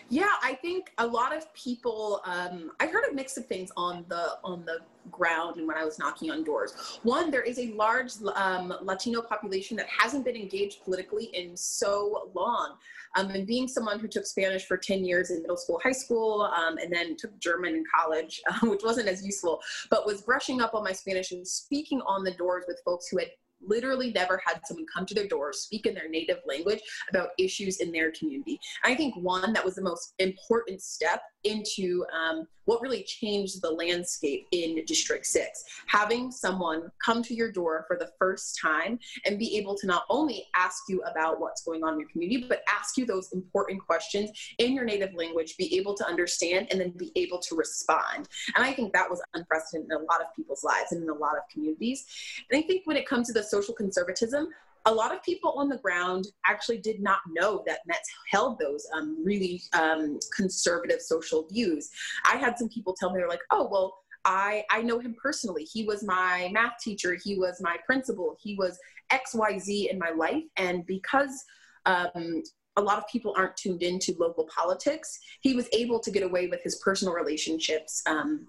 Yeah, 0.10 0.30
I 0.44 0.54
think 0.56 0.92
a 0.98 1.08
lot 1.08 1.36
of 1.36 1.52
people. 1.54 2.22
Um, 2.26 2.72
I 2.80 2.88
heard 2.88 3.06
a 3.12 3.14
mix 3.14 3.38
of 3.38 3.46
things 3.46 3.72
on 3.76 4.06
the 4.10 4.38
on 4.44 4.66
the 4.66 4.80
ground 5.10 5.58
and 5.58 5.68
when 5.68 5.78
I 5.78 5.84
was 5.84 5.98
knocking 5.98 6.30
on 6.30 6.44
doors. 6.44 7.00
One, 7.04 7.32
there 7.32 7.42
is 7.42 7.58
a 7.58 7.72
large 7.74 8.12
um, 8.36 8.74
Latino 8.82 9.22
population 9.22 9.76
that 9.78 9.88
hasn't 9.88 10.26
been 10.26 10.36
engaged 10.36 10.84
politically 10.84 11.26
in 11.34 11.58
so 11.58 12.30
long. 12.36 12.76
Um, 13.16 13.30
and 13.32 13.46
being 13.48 13.68
someone 13.68 14.00
who 14.00 14.08
took 14.08 14.26
Spanish 14.26 14.66
for 14.66 14.78
10 14.78 15.04
years 15.04 15.32
in 15.32 15.42
middle 15.42 15.58
school, 15.58 15.82
high 15.84 15.92
school, 15.92 16.44
um, 16.44 16.78
and 16.78 16.94
then 16.94 17.18
took 17.18 17.38
German 17.40 17.76
in 17.76 17.84
college, 17.94 18.42
uh, 18.48 18.60
which 18.68 18.84
wasn't 18.84 19.08
as 19.08 19.26
useful, 19.26 19.60
but 19.90 20.06
was 20.06 20.22
brushing 20.22 20.62
up 20.62 20.74
on 20.74 20.84
my 20.84 20.94
Spanish 20.94 21.32
and 21.32 21.46
speaking 21.46 22.02
on 22.06 22.24
the 22.24 22.32
doors 22.32 22.64
with 22.68 22.80
folks 22.86 23.08
who 23.10 23.18
had 23.18 23.28
literally 23.65 24.12
never 24.12 24.41
had 24.46 24.62
someone 24.65 24.86
come 24.94 25.06
to 25.06 25.13
their 25.13 25.27
door, 25.27 25.53
speak 25.53 25.86
in 25.86 25.94
their 25.94 26.10
native 26.10 26.39
language 26.48 26.82
about 27.10 27.30
issues 27.38 27.77
in 27.77 27.91
their 27.91 28.12
community. 28.12 28.60
I 28.84 28.96
think 28.96 29.15
one 29.15 29.53
that 29.53 29.63
was 29.63 29.75
the 29.75 29.82
most 29.82 30.13
important 30.20 30.82
step 30.82 31.22
into 31.43 32.05
um, 32.13 32.48
what 32.65 32.81
really 32.81 33.03
changed 33.03 33.62
the 33.62 33.69
landscape 33.69 34.48
in 34.51 34.83
District 34.86 35.25
6. 35.25 35.63
Having 35.88 36.31
someone 36.31 36.91
come 37.03 37.24
to 37.24 37.33
your 37.33 37.51
door 37.51 37.86
for 37.88 37.98
the 37.98 38.10
first 38.19 38.60
time 38.62 39.00
and 39.25 39.39
be 39.39 39.57
able 39.57 39.75
to 39.77 39.88
not 39.88 40.03
only 40.10 40.45
ask 40.55 40.83
you 40.88 41.01
about 41.03 41.39
what's 41.39 41.63
going 41.63 41.83
on 41.83 41.93
in 41.93 42.00
your 42.00 42.10
community, 42.10 42.45
but 42.48 42.63
ask 42.69 42.98
you 42.98 43.05
those 43.05 43.31
important 43.33 43.86
questions 43.86 44.29
in 44.60 44.74
your 44.74 44.86
native 44.86 45.13
language, 45.15 45.57
be 45.57 45.75
able 45.77 45.95
to 45.95 46.07
understand, 46.07 46.67
and 46.71 46.79
then 46.79 46.91
be 46.91 47.12
able 47.15 47.39
to 47.39 47.55
respond. 47.55 48.27
And 48.55 48.63
I 48.63 48.74
think 48.74 48.93
that 48.93 49.10
was 49.10 49.21
unprecedented 49.33 49.91
in 49.91 49.98
a 49.98 50.03
lot 50.03 50.21
of 50.21 50.27
people's 50.36 50.63
lives 50.63 50.91
and 50.91 51.03
in 51.03 51.10
a 51.10 51.13
lot 51.13 51.36
of 51.36 51.43
communities. 51.51 52.05
And 52.50 52.57
I 52.57 52.65
think 52.65 52.86
when 52.86 52.98
it 52.98 53.07
comes 53.07 53.27
to 53.27 53.33
the 53.33 53.43
social 53.43 53.74
conservatism, 53.74 54.50
a 54.86 54.94
lot 54.94 55.14
of 55.14 55.22
people 55.24 55.54
on 55.58 55.70
the 55.70 55.78
ground 55.78 56.28
actually 56.46 56.80
did 56.80 57.02
not 57.02 57.20
know 57.32 57.64
that 57.68 57.80
Metz 57.86 58.10
held 58.30 58.60
those 58.60 58.86
um, 58.96 59.24
really 59.24 59.62
um, 59.74 60.20
conservative 60.36 61.02
social 61.02 61.48
views. 61.48 61.90
I 62.26 62.38
had 62.38 62.58
some 62.58 62.70
people 62.70 62.96
tell 62.98 63.12
me, 63.12 63.20
they're 63.20 63.30
like, 63.30 63.44
oh, 63.52 63.68
well, 63.72 63.98
I, 64.26 64.64
I 64.70 64.82
know 64.82 65.00
him 65.00 65.16
personally. 65.22 65.64
He 65.64 65.84
was 65.84 66.04
my 66.04 66.50
math 66.52 66.80
teacher. 66.82 67.18
He 67.24 67.38
was 67.38 67.60
my 67.62 67.78
principal. 67.86 68.38
He 68.42 68.56
was 68.56 68.80
XYZ 69.12 69.92
in 69.92 70.00
my 70.00 70.12
life. 70.12 70.44
And 70.58 70.86
because 70.86 71.44
um, 71.86 72.44
a 72.78 72.82
lot 72.82 72.98
of 72.98 73.08
people 73.08 73.34
aren't 73.36 73.58
tuned 73.58 73.84
into 73.84 74.16
local 74.20 74.48
politics, 74.56 75.20
he 75.42 75.56
was 75.56 75.68
able 75.74 76.00
to 76.00 76.12
get 76.12 76.24
away 76.24 76.48
with 76.48 76.62
his 76.64 76.76
personal 76.78 77.14
relationships 77.14 78.02
um, 78.08 78.48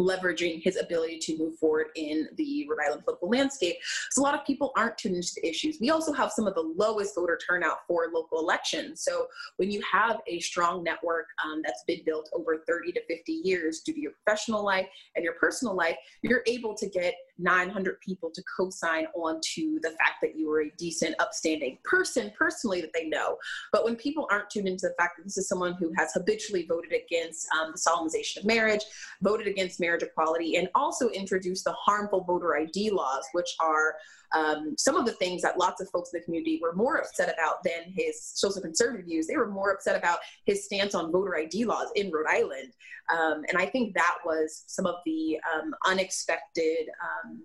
leveraging 0.00 0.62
his 0.62 0.76
ability 0.76 1.18
to 1.18 1.36
move 1.36 1.58
forward 1.58 1.88
in 1.96 2.28
the 2.36 2.66
Rhode 2.68 2.78
Island 2.86 3.04
political 3.04 3.28
landscape. 3.28 3.76
So 4.10 4.22
a 4.22 4.24
lot 4.24 4.34
of 4.34 4.44
people 4.46 4.72
aren't 4.76 4.96
tuned 4.96 5.16
into 5.16 5.32
the 5.36 5.48
issues. 5.48 5.78
We 5.80 5.90
also 5.90 6.12
have 6.12 6.30
some 6.32 6.46
of 6.46 6.54
the 6.54 6.72
lowest 6.76 7.14
voter 7.14 7.38
turnout 7.48 7.78
for 7.86 8.06
local 8.12 8.40
elections. 8.40 9.02
So 9.02 9.26
when 9.56 9.70
you 9.70 9.82
have 9.90 10.20
a 10.26 10.38
strong 10.40 10.84
network 10.84 11.26
um, 11.44 11.62
that's 11.64 11.82
been 11.86 12.00
built 12.04 12.30
over 12.32 12.62
30 12.66 12.92
to 12.92 13.00
50 13.06 13.32
years 13.32 13.80
due 13.80 13.92
to 13.92 14.00
your 14.00 14.12
professional 14.24 14.64
life 14.64 14.86
and 15.16 15.24
your 15.24 15.34
personal 15.34 15.74
life, 15.74 15.96
you're 16.22 16.42
able 16.46 16.74
to 16.74 16.88
get 16.88 17.14
900 17.38 18.00
people 18.00 18.30
to 18.30 18.42
co-sign 18.56 19.06
on 19.14 19.40
to 19.54 19.78
the 19.82 19.90
fact 19.90 20.20
that 20.22 20.36
you 20.36 20.48
were 20.48 20.62
a 20.62 20.70
decent, 20.76 21.14
upstanding 21.18 21.78
person 21.84 22.32
personally 22.36 22.80
that 22.80 22.92
they 22.92 23.08
know. 23.08 23.36
But 23.72 23.84
when 23.84 23.96
people 23.96 24.26
aren't 24.30 24.50
tuned 24.50 24.68
into 24.68 24.88
the 24.88 24.94
fact 24.98 25.16
that 25.16 25.24
this 25.24 25.38
is 25.38 25.48
someone 25.48 25.74
who 25.74 25.92
has 25.96 26.12
habitually 26.12 26.66
voted 26.66 26.92
against 26.92 27.46
um, 27.52 27.72
the 27.72 27.78
solemnization 27.78 28.38
of 28.38 28.44
marriage, 28.44 28.82
voted 29.22 29.46
against 29.46 29.80
marriage 29.80 30.02
equality, 30.02 30.56
and 30.56 30.68
also 30.74 31.08
introduced 31.10 31.64
the 31.64 31.72
harmful 31.72 32.24
voter 32.24 32.56
ID 32.56 32.90
laws, 32.90 33.24
which 33.32 33.54
are 33.60 33.94
um, 34.32 34.74
some 34.76 34.96
of 34.96 35.06
the 35.06 35.12
things 35.12 35.42
that 35.42 35.58
lots 35.58 35.80
of 35.80 35.88
folks 35.90 36.10
in 36.12 36.20
the 36.20 36.24
community 36.24 36.58
were 36.60 36.74
more 36.74 36.96
upset 36.96 37.32
about 37.32 37.62
than 37.64 37.92
his 37.94 38.22
social 38.22 38.60
conservative 38.60 39.06
views. 39.06 39.26
They 39.26 39.36
were 39.36 39.50
more 39.50 39.72
upset 39.72 39.96
about 39.96 40.18
his 40.44 40.64
stance 40.64 40.94
on 40.94 41.12
voter 41.12 41.36
ID 41.36 41.64
laws 41.64 41.88
in 41.96 42.10
Rhode 42.10 42.26
Island. 42.28 42.72
Um, 43.10 43.44
and 43.48 43.56
I 43.56 43.66
think 43.66 43.94
that 43.94 44.16
was 44.24 44.64
some 44.66 44.86
of 44.86 44.96
the 45.06 45.38
um, 45.54 45.74
unexpected. 45.86 46.88
Um, 47.28 47.42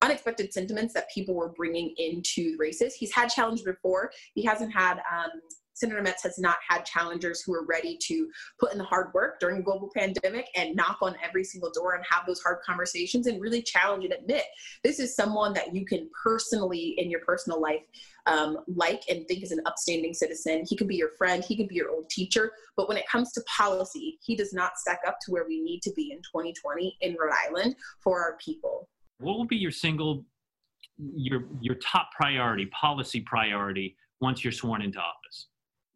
unexpected 0.00 0.52
sentiments 0.52 0.94
that 0.94 1.10
people 1.12 1.34
were 1.34 1.48
bringing 1.48 1.92
into 1.98 2.56
races. 2.56 2.94
He's 2.94 3.12
had 3.12 3.30
challenges 3.30 3.64
before. 3.64 4.12
He 4.34 4.44
hasn't 4.44 4.72
had 4.72 4.98
um, 4.98 5.30
Senator 5.78 6.02
Metz 6.02 6.24
has 6.24 6.38
not 6.38 6.56
had 6.66 6.84
challengers 6.84 7.40
who 7.40 7.54
are 7.54 7.64
ready 7.64 7.96
to 8.02 8.28
put 8.58 8.72
in 8.72 8.78
the 8.78 8.84
hard 8.84 9.12
work 9.14 9.38
during 9.38 9.58
a 9.58 9.62
global 9.62 9.90
pandemic 9.96 10.48
and 10.56 10.74
knock 10.74 10.98
on 11.02 11.14
every 11.22 11.44
single 11.44 11.70
door 11.70 11.94
and 11.94 12.04
have 12.10 12.26
those 12.26 12.40
hard 12.40 12.58
conversations 12.66 13.28
and 13.28 13.40
really 13.40 13.62
challenge 13.62 14.04
and 14.04 14.12
admit 14.12 14.42
this 14.82 14.98
is 14.98 15.14
someone 15.14 15.52
that 15.52 15.74
you 15.74 15.86
can 15.86 16.10
personally 16.22 16.94
in 16.98 17.08
your 17.10 17.20
personal 17.20 17.60
life 17.60 17.82
um, 18.26 18.58
like 18.66 19.02
and 19.08 19.26
think 19.28 19.42
is 19.42 19.52
an 19.52 19.62
upstanding 19.66 20.12
citizen. 20.12 20.64
He 20.68 20.76
can 20.76 20.88
be 20.88 20.96
your 20.96 21.12
friend, 21.16 21.44
he 21.44 21.56
can 21.56 21.68
be 21.68 21.76
your 21.76 21.90
old 21.90 22.10
teacher, 22.10 22.52
but 22.76 22.88
when 22.88 22.98
it 22.98 23.08
comes 23.08 23.32
to 23.32 23.42
policy, 23.42 24.18
he 24.22 24.34
does 24.34 24.52
not 24.52 24.78
stack 24.78 25.00
up 25.06 25.18
to 25.22 25.30
where 25.30 25.46
we 25.46 25.60
need 25.60 25.80
to 25.82 25.92
be 25.92 26.10
in 26.10 26.18
2020 26.18 26.96
in 27.00 27.12
Rhode 27.14 27.32
Island 27.46 27.76
for 28.00 28.20
our 28.20 28.36
people. 28.44 28.88
What 29.18 29.36
will 29.36 29.46
be 29.46 29.56
your 29.56 29.70
single, 29.70 30.24
your 30.96 31.44
your 31.60 31.76
top 31.76 32.10
priority, 32.18 32.66
policy 32.66 33.20
priority 33.20 33.96
once 34.20 34.44
you're 34.44 34.52
sworn 34.52 34.82
into 34.82 34.98
office? 34.98 35.48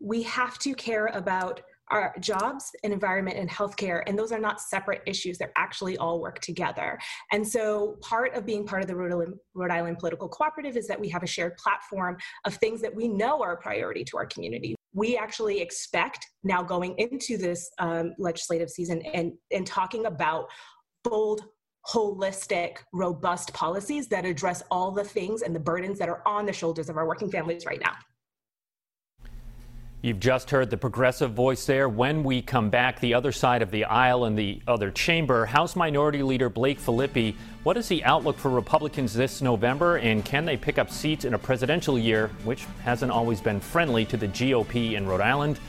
we 0.02 0.22
have 0.22 0.58
to 0.58 0.74
care 0.74 1.06
about 1.06 1.60
our 1.90 2.14
jobs 2.20 2.70
and 2.84 2.92
environment 2.92 3.36
and 3.36 3.50
healthcare, 3.50 4.02
and 4.06 4.18
those 4.18 4.32
are 4.32 4.38
not 4.38 4.60
separate 4.60 5.02
issues. 5.06 5.36
They're 5.36 5.52
actually 5.58 5.98
all 5.98 6.20
work 6.20 6.38
together. 6.40 6.98
And 7.32 7.46
so, 7.46 7.98
part 8.00 8.34
of 8.34 8.46
being 8.46 8.66
part 8.66 8.82
of 8.82 8.88
the 8.88 8.96
Rhode 8.96 9.12
Island, 9.12 9.34
Rhode 9.54 9.70
Island 9.70 9.98
Political 9.98 10.28
Cooperative 10.28 10.76
is 10.76 10.86
that 10.88 10.98
we 10.98 11.08
have 11.10 11.22
a 11.22 11.26
shared 11.26 11.56
platform 11.58 12.16
of 12.46 12.54
things 12.56 12.80
that 12.80 12.94
we 12.94 13.08
know 13.08 13.42
are 13.42 13.52
a 13.52 13.56
priority 13.58 14.04
to 14.04 14.16
our 14.16 14.26
community. 14.26 14.74
We 14.94 15.16
actually 15.16 15.60
expect 15.60 16.26
now 16.44 16.62
going 16.62 16.94
into 16.98 17.36
this 17.36 17.70
um, 17.78 18.14
legislative 18.18 18.70
season 18.70 19.02
and, 19.02 19.32
and 19.50 19.66
talking 19.66 20.06
about 20.06 20.46
bold, 21.04 21.42
holistic, 21.88 22.78
robust 22.92 23.52
policies 23.52 24.08
that 24.08 24.24
address 24.24 24.62
all 24.70 24.90
the 24.90 25.04
things 25.04 25.42
and 25.42 25.54
the 25.54 25.60
burdens 25.60 25.98
that 25.98 26.08
are 26.08 26.22
on 26.26 26.46
the 26.46 26.52
shoulders 26.52 26.88
of 26.88 26.96
our 26.96 27.06
working 27.06 27.30
families 27.30 27.66
right 27.66 27.80
now. 27.80 27.94
You've 30.04 30.18
just 30.18 30.50
heard 30.50 30.68
the 30.68 30.76
progressive 30.76 31.32
voice 31.32 31.64
there. 31.64 31.88
When 31.88 32.24
we 32.24 32.42
come 32.42 32.70
back, 32.70 32.98
the 32.98 33.14
other 33.14 33.30
side 33.30 33.62
of 33.62 33.70
the 33.70 33.84
aisle 33.84 34.24
in 34.24 34.34
the 34.34 34.60
other 34.66 34.90
chamber, 34.90 35.46
House 35.46 35.76
Minority 35.76 36.24
Leader 36.24 36.48
Blake 36.48 36.80
Filippi, 36.80 37.36
what 37.62 37.76
is 37.76 37.86
the 37.86 38.02
outlook 38.02 38.36
for 38.36 38.48
Republicans 38.50 39.14
this 39.14 39.40
November, 39.40 39.98
and 39.98 40.24
can 40.24 40.44
they 40.44 40.56
pick 40.56 40.76
up 40.76 40.90
seats 40.90 41.24
in 41.24 41.34
a 41.34 41.38
presidential 41.38 41.96
year, 41.96 42.32
which 42.42 42.64
hasn't 42.82 43.12
always 43.12 43.40
been 43.40 43.60
friendly 43.60 44.04
to 44.06 44.16
the 44.16 44.26
GOP 44.26 44.94
in 44.94 45.06
Rhode 45.06 45.20
Island? 45.20 45.60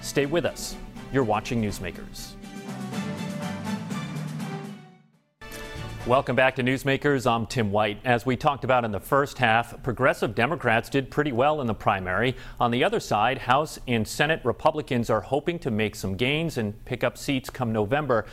Stay 0.00 0.24
with 0.24 0.46
us. 0.46 0.74
You're 1.12 1.22
watching 1.22 1.62
Newsmakers. 1.62 2.32
Welcome 6.04 6.34
back 6.34 6.56
to 6.56 6.64
Newsmakers. 6.64 7.30
I'm 7.30 7.46
Tim 7.46 7.70
White. 7.70 8.00
As 8.04 8.26
we 8.26 8.36
talked 8.36 8.64
about 8.64 8.84
in 8.84 8.90
the 8.90 8.98
first 8.98 9.38
half, 9.38 9.80
progressive 9.84 10.34
Democrats 10.34 10.90
did 10.90 11.12
pretty 11.12 11.30
well 11.30 11.60
in 11.60 11.68
the 11.68 11.74
primary. 11.74 12.34
On 12.58 12.72
the 12.72 12.82
other 12.82 12.98
side, 12.98 13.38
House 13.38 13.78
and 13.86 14.06
Senate 14.06 14.40
Republicans 14.42 15.10
are 15.10 15.20
hoping 15.20 15.60
to 15.60 15.70
make 15.70 15.94
some 15.94 16.16
gains 16.16 16.58
and 16.58 16.84
pick 16.86 17.04
up 17.04 17.16
seats 17.16 17.50
come 17.50 17.72
November. 17.72 18.26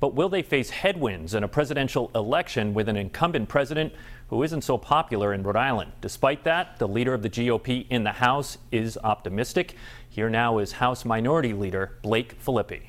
But 0.00 0.16
will 0.16 0.28
they 0.28 0.42
face 0.42 0.70
headwinds 0.70 1.34
in 1.34 1.44
a 1.44 1.48
presidential 1.48 2.10
election 2.16 2.74
with 2.74 2.88
an 2.88 2.96
incumbent 2.96 3.48
president 3.48 3.92
who 4.26 4.42
isn't 4.42 4.62
so 4.62 4.76
popular 4.76 5.32
in 5.32 5.44
Rhode 5.44 5.54
Island? 5.54 5.92
Despite 6.00 6.42
that, 6.42 6.80
the 6.80 6.88
leader 6.88 7.14
of 7.14 7.22
the 7.22 7.30
GOP 7.30 7.86
in 7.88 8.02
the 8.02 8.10
House 8.10 8.58
is 8.72 8.98
optimistic. 9.04 9.76
Here 10.08 10.28
now 10.28 10.58
is 10.58 10.72
House 10.72 11.04
Minority 11.04 11.52
Leader 11.52 11.98
Blake 12.02 12.42
Filippi. 12.44 12.88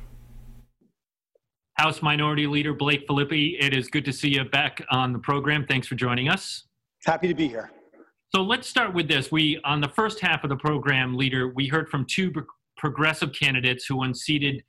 House 1.76 2.02
Minority 2.02 2.46
Leader 2.46 2.74
Blake 2.74 3.08
Filippi, 3.08 3.58
it 3.60 3.74
is 3.74 3.88
good 3.88 4.06
to 4.06 4.14
see 4.14 4.30
you 4.30 4.44
back 4.46 4.84
on 4.92 5.12
the 5.12 5.20
program. 5.20 5.66
Thanks 5.66 5.88
for 5.88 5.96
joining 5.96 6.30
us. 6.30 6.66
Happy 7.06 7.28
to 7.28 7.34
be 7.34 7.48
here. 7.48 7.72
So 8.34 8.42
let's 8.42 8.68
start 8.68 8.94
with 8.94 9.08
this. 9.08 9.32
We 9.32 9.60
on 9.64 9.82
the 9.82 9.90
first 9.90 10.20
half 10.20 10.44
of 10.44 10.50
the 10.50 10.56
program, 10.56 11.16
leader, 11.16 11.50
we 11.50 11.68
heard 11.68 11.90
from 11.90 12.06
two 12.06 12.32
progressive 12.78 13.32
candidates 13.34 13.86
who 13.86 14.04
unseated 14.04 14.64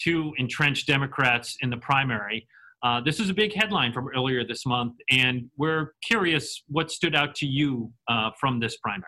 two 0.00 0.32
entrenched 0.38 0.86
Democrats 0.86 1.56
in 1.60 1.70
the 1.70 1.76
primary. 1.76 2.46
Uh, 2.82 3.00
this 3.00 3.20
is 3.20 3.28
a 3.28 3.34
big 3.34 3.52
headline 3.54 3.92
from 3.92 4.08
earlier 4.16 4.44
this 4.44 4.64
month, 4.64 4.94
and 5.10 5.50
we're 5.56 5.92
curious 6.04 6.62
what 6.68 6.90
stood 6.90 7.14
out 7.14 7.34
to 7.34 7.46
you 7.46 7.92
uh, 8.08 8.30
from 8.40 8.58
this 8.58 8.76
primary. 8.78 9.04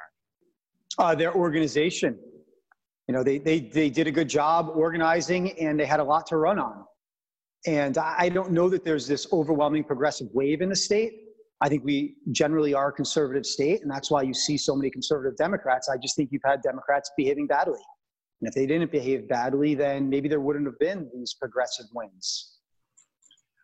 Uh, 0.99 1.15
their 1.15 1.35
organization. 1.35 2.19
You 3.09 3.15
know, 3.15 3.23
they, 3.23 3.39
they, 3.39 3.61
they 3.61 3.89
did 3.89 4.07
a 4.07 4.13
good 4.13 4.29
job 4.29 4.71
organizing, 4.75 5.59
and 5.59 5.81
they 5.81 5.87
had 5.87 6.01
a 6.01 6.05
lot 6.05 6.27
to 6.27 6.37
run 6.37 6.59
on. 6.59 6.85
And 7.67 7.97
I 7.97 8.29
don't 8.29 8.51
know 8.51 8.69
that 8.69 8.85
there's 8.85 9.07
this 9.07 9.27
overwhelming 9.33 9.85
progressive 9.85 10.29
wave 10.33 10.63
in 10.63 10.69
the 10.69 10.77
state. 10.77 11.13
I 11.61 11.69
think 11.69 11.85
we 11.85 12.17
generally 12.33 12.75
are 12.75 12.89
a 12.89 12.93
conservative 12.93 13.47
state, 13.47 13.83
and 13.83 13.91
that's 13.91 14.11
why 14.11 14.23
you 14.23 14.35
see 14.35 14.57
so 14.57 14.75
many 14.75 14.91
conservative 14.91 15.37
Democrats. 15.37 15.89
I 15.89 15.97
just 15.97 16.17
think 16.17 16.31
you've 16.33 16.43
had 16.45 16.61
Democrats 16.61 17.13
behaving 17.17 17.47
badly. 17.47 17.79
And 18.41 18.49
if 18.49 18.55
they 18.55 18.67
didn't 18.67 18.91
behave 18.91 19.29
badly, 19.29 19.77
then 19.77 20.09
maybe 20.09 20.29
there 20.29 20.41
wouldn't 20.41 20.67
have 20.67 20.79
been 20.81 21.09
these 21.15 21.35
progressive 21.35 21.87
wins. 21.95 22.59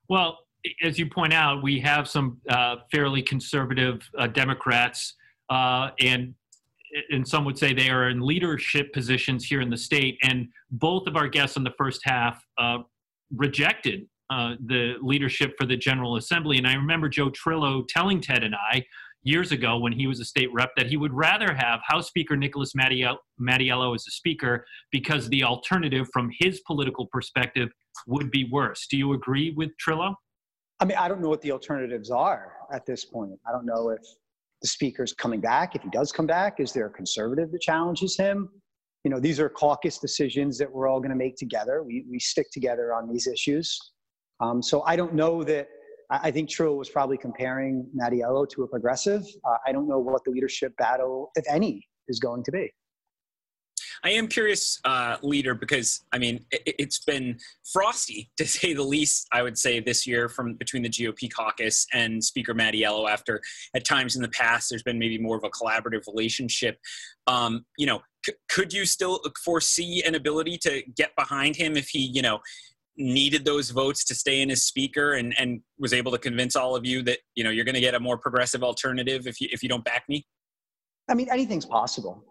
Well, 0.08 0.38
as 0.82 0.96
you 0.96 1.10
point 1.10 1.32
out, 1.32 1.60
we 1.62 1.80
have 1.80 2.08
some 2.08 2.40
uh, 2.48 2.76
fairly 2.92 3.20
conservative 3.20 4.08
uh, 4.16 4.28
Democrats, 4.28 5.14
uh, 5.50 5.90
and 6.00 6.34
and 7.10 7.26
some 7.26 7.44
would 7.44 7.58
say 7.58 7.74
they 7.74 7.90
are 7.90 8.08
in 8.08 8.20
leadership 8.20 8.92
positions 8.94 9.44
here 9.44 9.60
in 9.60 9.68
the 9.68 9.76
state. 9.76 10.18
And 10.22 10.48
both 10.70 11.06
of 11.06 11.16
our 11.16 11.28
guests 11.28 11.56
in 11.56 11.62
the 11.62 11.74
first 11.76 12.00
half 12.04 12.42
uh, 12.56 12.78
rejected 13.34 14.06
uh, 14.30 14.54
the 14.66 14.94
leadership 15.00 15.54
for 15.58 15.66
the 15.66 15.76
General 15.76 16.16
Assembly. 16.16 16.58
And 16.58 16.66
I 16.66 16.74
remember 16.74 17.08
Joe 17.08 17.30
Trillo 17.30 17.86
telling 17.88 18.20
Ted 18.20 18.42
and 18.42 18.54
I 18.54 18.84
years 19.22 19.52
ago 19.52 19.78
when 19.78 19.92
he 19.92 20.06
was 20.06 20.20
a 20.20 20.24
state 20.24 20.52
rep 20.52 20.70
that 20.76 20.86
he 20.86 20.96
would 20.96 21.12
rather 21.12 21.54
have 21.54 21.80
House 21.84 22.08
Speaker 22.08 22.36
Nicholas 22.36 22.72
Mattiello 22.74 23.94
as 23.94 24.06
a 24.06 24.10
speaker 24.10 24.64
because 24.90 25.28
the 25.28 25.44
alternative 25.44 26.08
from 26.12 26.30
his 26.38 26.60
political 26.66 27.06
perspective 27.06 27.68
would 28.06 28.30
be 28.30 28.48
worse. 28.50 28.86
Do 28.88 28.96
you 28.96 29.14
agree 29.14 29.52
with 29.56 29.70
Trillo? 29.84 30.14
I 30.80 30.84
mean, 30.84 30.96
I 30.96 31.08
don't 31.08 31.20
know 31.20 31.28
what 31.28 31.42
the 31.42 31.52
alternatives 31.52 32.10
are 32.10 32.52
at 32.72 32.86
this 32.86 33.04
point. 33.04 33.32
I 33.48 33.52
don't 33.52 33.66
know 33.66 33.90
if 33.90 34.02
the 34.62 34.68
speaker's 34.68 35.12
coming 35.12 35.40
back. 35.40 35.74
If 35.74 35.82
he 35.82 35.90
does 35.90 36.12
come 36.12 36.26
back, 36.26 36.60
is 36.60 36.72
there 36.72 36.86
a 36.86 36.90
conservative 36.90 37.50
that 37.50 37.60
challenges 37.60 38.16
him? 38.16 38.48
You 39.04 39.10
know, 39.10 39.20
these 39.20 39.38
are 39.40 39.48
caucus 39.48 39.98
decisions 39.98 40.58
that 40.58 40.70
we're 40.70 40.88
all 40.88 41.00
going 41.00 41.10
to 41.10 41.16
make 41.16 41.36
together. 41.36 41.82
We, 41.82 42.04
we 42.10 42.18
stick 42.18 42.46
together 42.52 42.92
on 42.92 43.08
these 43.08 43.26
issues. 43.26 43.78
Um, 44.40 44.62
so 44.62 44.82
I 44.82 44.96
don't 44.96 45.14
know 45.14 45.42
that, 45.44 45.68
I, 46.10 46.30
think 46.30 46.48
Trillo 46.48 46.76
was 46.76 46.88
probably 46.88 47.18
comparing 47.18 47.86
Mattiello 47.94 48.48
to 48.50 48.62
a 48.62 48.68
progressive. 48.68 49.24
Uh, 49.44 49.56
I 49.66 49.72
don't 49.72 49.86
know 49.86 49.98
what 49.98 50.24
the 50.24 50.30
leadership 50.30 50.74
battle, 50.78 51.30
if 51.34 51.44
any, 51.50 51.86
is 52.08 52.18
going 52.18 52.42
to 52.44 52.52
be. 52.52 52.70
I 54.04 54.10
am 54.10 54.28
curious, 54.28 54.80
uh, 54.84 55.16
leader, 55.22 55.54
because 55.54 56.04
I 56.12 56.18
mean 56.18 56.44
it, 56.50 56.80
has 56.80 57.00
been 57.06 57.38
frosty 57.72 58.30
to 58.36 58.46
say 58.46 58.72
the 58.72 58.82
least. 58.82 59.26
I 59.32 59.42
would 59.42 59.58
say 59.58 59.80
this 59.80 60.06
year 60.06 60.28
from 60.28 60.54
between 60.54 60.82
the 60.82 60.88
GOP 60.88 61.32
caucus 61.32 61.86
and 61.92 62.22
Speaker 62.22 62.54
Mattiello. 62.54 63.08
After 63.08 63.40
at 63.74 63.84
times 63.84 64.16
in 64.16 64.22
the 64.22 64.28
past, 64.28 64.70
there's 64.70 64.82
been 64.82 64.98
maybe 64.98 65.18
more 65.18 65.36
of 65.36 65.44
a 65.44 65.50
collaborative 65.50 66.06
relationship. 66.06 66.78
Um, 67.26 67.64
you 67.76 67.86
know, 67.86 68.00
c- 68.24 68.34
could 68.48 68.72
you 68.72 68.84
still 68.86 69.20
foresee 69.44 70.02
an 70.04 70.14
ability 70.14 70.58
to 70.58 70.82
get 70.96 71.14
behind 71.16 71.56
him 71.56 71.76
if 71.76 71.88
he, 71.88 72.00
you 72.00 72.22
know, 72.22 72.40
needed 72.98 73.44
those 73.44 73.70
votes 73.70 74.04
to 74.04 74.14
stay 74.14 74.42
in 74.42 74.50
as 74.50 74.64
speaker 74.64 75.12
and, 75.12 75.34
and 75.38 75.60
was 75.78 75.92
able 75.92 76.10
to 76.10 76.18
convince 76.18 76.56
all 76.56 76.74
of 76.74 76.84
you 76.84 77.02
that 77.02 77.18
you 77.36 77.44
know 77.44 77.50
you're 77.50 77.64
going 77.64 77.74
to 77.74 77.80
get 77.80 77.94
a 77.94 78.00
more 78.00 78.18
progressive 78.18 78.64
alternative 78.64 79.26
if 79.28 79.40
you 79.40 79.48
if 79.52 79.62
you 79.62 79.68
don't 79.68 79.84
back 79.84 80.02
me 80.08 80.26
i 81.08 81.14
mean 81.14 81.28
anything's 81.30 81.64
possible 81.64 82.24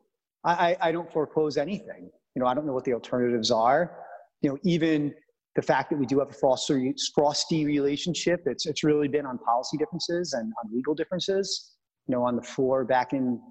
I, 0.43 0.77
I 0.79 0.91
don't 0.91 1.11
foreclose 1.11 1.57
anything. 1.57 2.09
You 2.35 2.41
know, 2.41 2.45
I 2.45 2.53
don't 2.53 2.65
know 2.65 2.73
what 2.73 2.83
the 2.83 2.93
alternatives 2.93 3.51
are. 3.51 3.97
You 4.41 4.51
know, 4.51 4.57
even 4.63 5.13
the 5.55 5.61
fact 5.61 5.89
that 5.89 5.97
we 5.97 6.05
do 6.05 6.19
have 6.19 6.29
a 6.29 6.33
frosty, 6.33 6.93
frosty 7.13 7.65
relationship, 7.65 8.43
it's, 8.45 8.65
it's 8.65 8.83
really 8.83 9.07
been 9.07 9.25
on 9.25 9.39
policy 9.39 9.77
differences 9.77 10.33
and 10.33 10.53
on 10.63 10.71
legal 10.73 10.93
differences. 10.93 11.73
You 12.07 12.15
know, 12.15 12.23
on 12.23 12.35
the 12.35 12.43
floor 12.43 12.85
back 12.85 13.13
in 13.13 13.41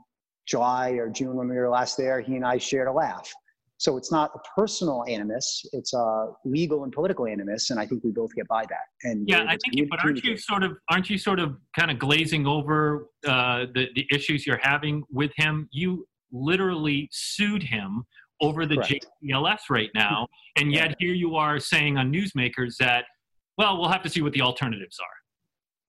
July 0.46 0.90
or 0.92 1.10
June 1.10 1.36
when 1.36 1.48
we 1.48 1.56
were 1.56 1.68
last 1.68 1.96
there, 1.96 2.20
he 2.20 2.36
and 2.36 2.44
I 2.44 2.58
shared 2.58 2.88
a 2.88 2.92
laugh. 2.92 3.30
So 3.78 3.98
it's 3.98 4.10
not 4.10 4.30
a 4.34 4.38
personal 4.58 5.04
animus; 5.06 5.66
it's 5.72 5.92
a 5.92 6.28
legal 6.46 6.84
and 6.84 6.92
political 6.92 7.26
animus, 7.26 7.68
and 7.68 7.78
I 7.78 7.84
think 7.84 8.04
we 8.04 8.10
both 8.10 8.34
get 8.34 8.48
by 8.48 8.64
that. 8.64 9.08
And 9.08 9.28
yeah, 9.28 9.44
I 9.46 9.58
think. 9.58 9.90
But 9.90 10.02
aren't 10.02 10.24
you 10.24 10.38
sort 10.38 10.62
of 10.62 10.78
aren't 10.88 11.10
you 11.10 11.18
sort 11.18 11.40
of 11.40 11.56
kind 11.78 11.90
of 11.90 11.98
glazing 11.98 12.46
over 12.46 13.08
uh, 13.26 13.66
the 13.74 13.88
the 13.94 14.06
issues 14.10 14.46
you're 14.46 14.60
having 14.62 15.02
with 15.10 15.30
him? 15.36 15.68
You 15.72 16.06
literally 16.44 17.08
sued 17.12 17.62
him 17.62 18.04
over 18.40 18.66
the 18.66 18.76
Correct. 18.76 19.06
JCLS 19.24 19.58
right 19.70 19.90
now, 19.94 20.26
and 20.56 20.72
yet 20.72 20.94
here 20.98 21.14
you 21.14 21.36
are 21.36 21.58
saying 21.58 21.96
on 21.96 22.12
newsmakers 22.12 22.76
that, 22.78 23.04
well, 23.56 23.78
we'll 23.78 23.88
have 23.88 24.02
to 24.02 24.10
see 24.10 24.20
what 24.20 24.32
the 24.32 24.42
alternatives 24.42 24.98
are. 25.00 25.16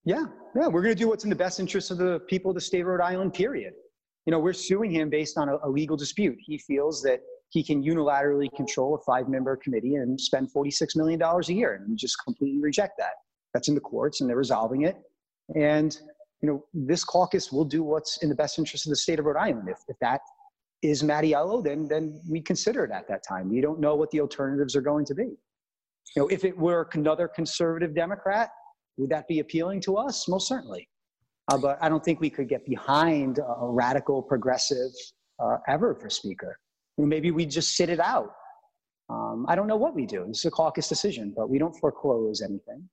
Yeah, 0.05 0.25
yeah, 0.55 0.67
we're 0.67 0.81
going 0.81 0.95
to 0.95 0.99
do 0.99 1.09
what's 1.09 1.25
in 1.25 1.29
the 1.29 1.35
best 1.35 1.59
interest 1.59 1.91
of 1.91 1.97
the 1.97 2.21
people 2.27 2.51
of 2.51 2.55
the 2.55 2.61
state 2.61 2.81
of 2.81 2.87
Rhode 2.87 3.01
Island. 3.01 3.33
Period. 3.33 3.73
You 4.25 4.31
know, 4.31 4.39
we're 4.39 4.53
suing 4.53 4.91
him 4.91 5.09
based 5.09 5.37
on 5.37 5.49
a, 5.49 5.57
a 5.63 5.69
legal 5.69 5.97
dispute. 5.97 6.37
He 6.39 6.57
feels 6.57 7.01
that 7.03 7.19
he 7.49 7.63
can 7.63 7.83
unilaterally 7.83 8.47
control 8.55 8.95
a 8.95 8.99
five-member 8.99 9.57
committee 9.57 9.95
and 9.95 10.19
spend 10.19 10.51
$46 10.53 10.95
million 10.95 11.21
a 11.21 11.41
year, 11.51 11.75
and 11.75 11.89
we 11.89 11.95
just 11.95 12.15
completely 12.23 12.61
reject 12.61 12.93
that. 12.99 13.13
That's 13.53 13.67
in 13.67 13.75
the 13.75 13.81
courts, 13.81 14.21
and 14.21 14.29
they're 14.29 14.37
resolving 14.37 14.83
it. 14.83 14.97
And 15.55 15.97
you 16.41 16.47
know, 16.47 16.63
this 16.73 17.03
caucus 17.03 17.51
will 17.51 17.65
do 17.65 17.83
what's 17.83 18.21
in 18.21 18.29
the 18.29 18.35
best 18.35 18.59
interest 18.59 18.85
of 18.85 18.91
the 18.91 18.95
state 18.95 19.19
of 19.19 19.25
Rhode 19.25 19.37
Island. 19.37 19.69
If, 19.69 19.79
if 19.87 19.97
that 20.01 20.21
is 20.89 21.03
Mattiello, 21.03 21.63
then 21.63 21.87
then 21.87 22.03
we 22.29 22.39
consider 22.41 22.83
it 22.85 22.91
at 22.91 23.07
that 23.07 23.21
time. 23.31 23.49
We 23.49 23.61
don't 23.61 23.79
know 23.79 23.95
what 23.95 24.09
the 24.11 24.21
alternatives 24.21 24.75
are 24.75 24.85
going 24.91 25.05
to 25.05 25.15
be. 25.15 25.29
You 26.15 26.21
know, 26.21 26.27
if 26.27 26.43
it 26.49 26.57
were 26.57 26.87
another 26.93 27.27
conservative 27.27 27.93
Democrat, 27.93 28.49
would 28.97 29.09
that 29.09 29.27
be 29.27 29.39
appealing 29.39 29.81
to 29.81 29.97
us? 29.97 30.27
Most 30.27 30.47
certainly. 30.47 30.87
Uh, 31.49 31.57
but 31.57 31.77
I 31.81 31.87
don't 31.89 32.03
think 32.03 32.19
we 32.19 32.29
could 32.29 32.49
get 32.49 32.65
behind 32.65 33.39
a 33.39 33.67
radical 33.83 34.21
progressive 34.21 34.91
uh, 35.39 35.57
ever 35.67 35.95
for 35.95 36.09
Speaker. 36.09 36.59
Maybe 36.97 37.31
we 37.31 37.45
just 37.45 37.75
sit 37.75 37.89
it 37.89 37.99
out. 37.99 38.31
Um, 39.09 39.45
I 39.47 39.55
don't 39.55 39.67
know 39.67 39.77
what 39.77 39.95
we 39.95 40.05
do. 40.05 40.25
This 40.27 40.39
is 40.39 40.45
a 40.45 40.51
caucus 40.51 40.89
decision, 40.89 41.33
but 41.35 41.49
we 41.49 41.57
don't 41.57 41.75
foreclose 41.77 42.41
anything. 42.41 42.89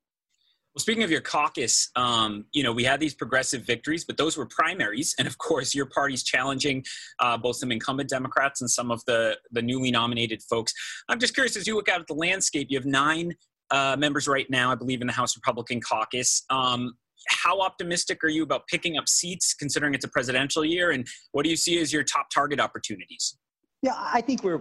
Well, 0.75 0.81
speaking 0.81 1.05
of 1.05 1.11
your 1.11 1.21
caucus, 1.21 1.89
um, 1.95 2.47
you 2.53 2.65
know, 2.65 2.73
we 2.73 2.83
had 2.83 2.99
these 2.99 3.15
progressive 3.15 3.63
victories, 3.63 4.05
but 4.05 4.17
those 4.17 4.37
were 4.37 4.47
primaries. 4.47 5.15
And 5.21 5.29
of 5.29 5.39
course, 5.39 5.73
your 5.73 5.87
party's 5.87 6.25
challenging 6.25 6.85
uh, 7.21 7.37
both 7.37 7.57
some 7.57 7.71
incumbent 7.71 8.11
Democrats 8.11 8.61
and 8.61 8.69
some 8.69 8.91
of 8.91 9.05
the, 9.05 9.39
the 9.53 9.63
newly 9.63 9.93
nominated 9.93 10.43
folks. 10.43 10.75
I'm 11.09 11.21
just 11.21 11.33
curious, 11.33 11.57
as 11.57 11.69
you 11.69 11.77
look 11.77 11.89
out 11.89 12.01
at 12.01 12.09
the 12.09 12.15
landscape, 12.15 12.67
you 12.71 12.79
have 12.79 12.87
nine 12.87 13.37
uh, 13.71 13.95
members 13.97 14.27
right 14.27 14.51
now, 14.51 14.73
I 14.73 14.75
believe, 14.75 15.01
in 15.01 15.07
the 15.07 15.13
House 15.13 15.37
Republican 15.37 15.81
caucus. 15.81 16.43
Um, 16.51 16.97
how 17.29 17.61
optimistic 17.61 18.25
are 18.25 18.29
you 18.29 18.43
about 18.43 18.67
picking 18.67 18.99
up 18.99 19.09
seats 19.09 19.55
considering 19.55 19.95
it's 19.95 20.05
a 20.05 20.09
presidential 20.09 20.65
year? 20.65 20.91
And 20.91 21.07
what 21.31 21.45
do 21.45 21.51
you 21.51 21.57
see 21.57 21.79
as 21.81 21.93
your 21.93 22.03
top 22.03 22.31
target 22.35 22.59
opportunities? 22.59 23.37
Yeah, 23.81 23.95
I 23.97 24.21
think 24.21 24.43
we're 24.43 24.61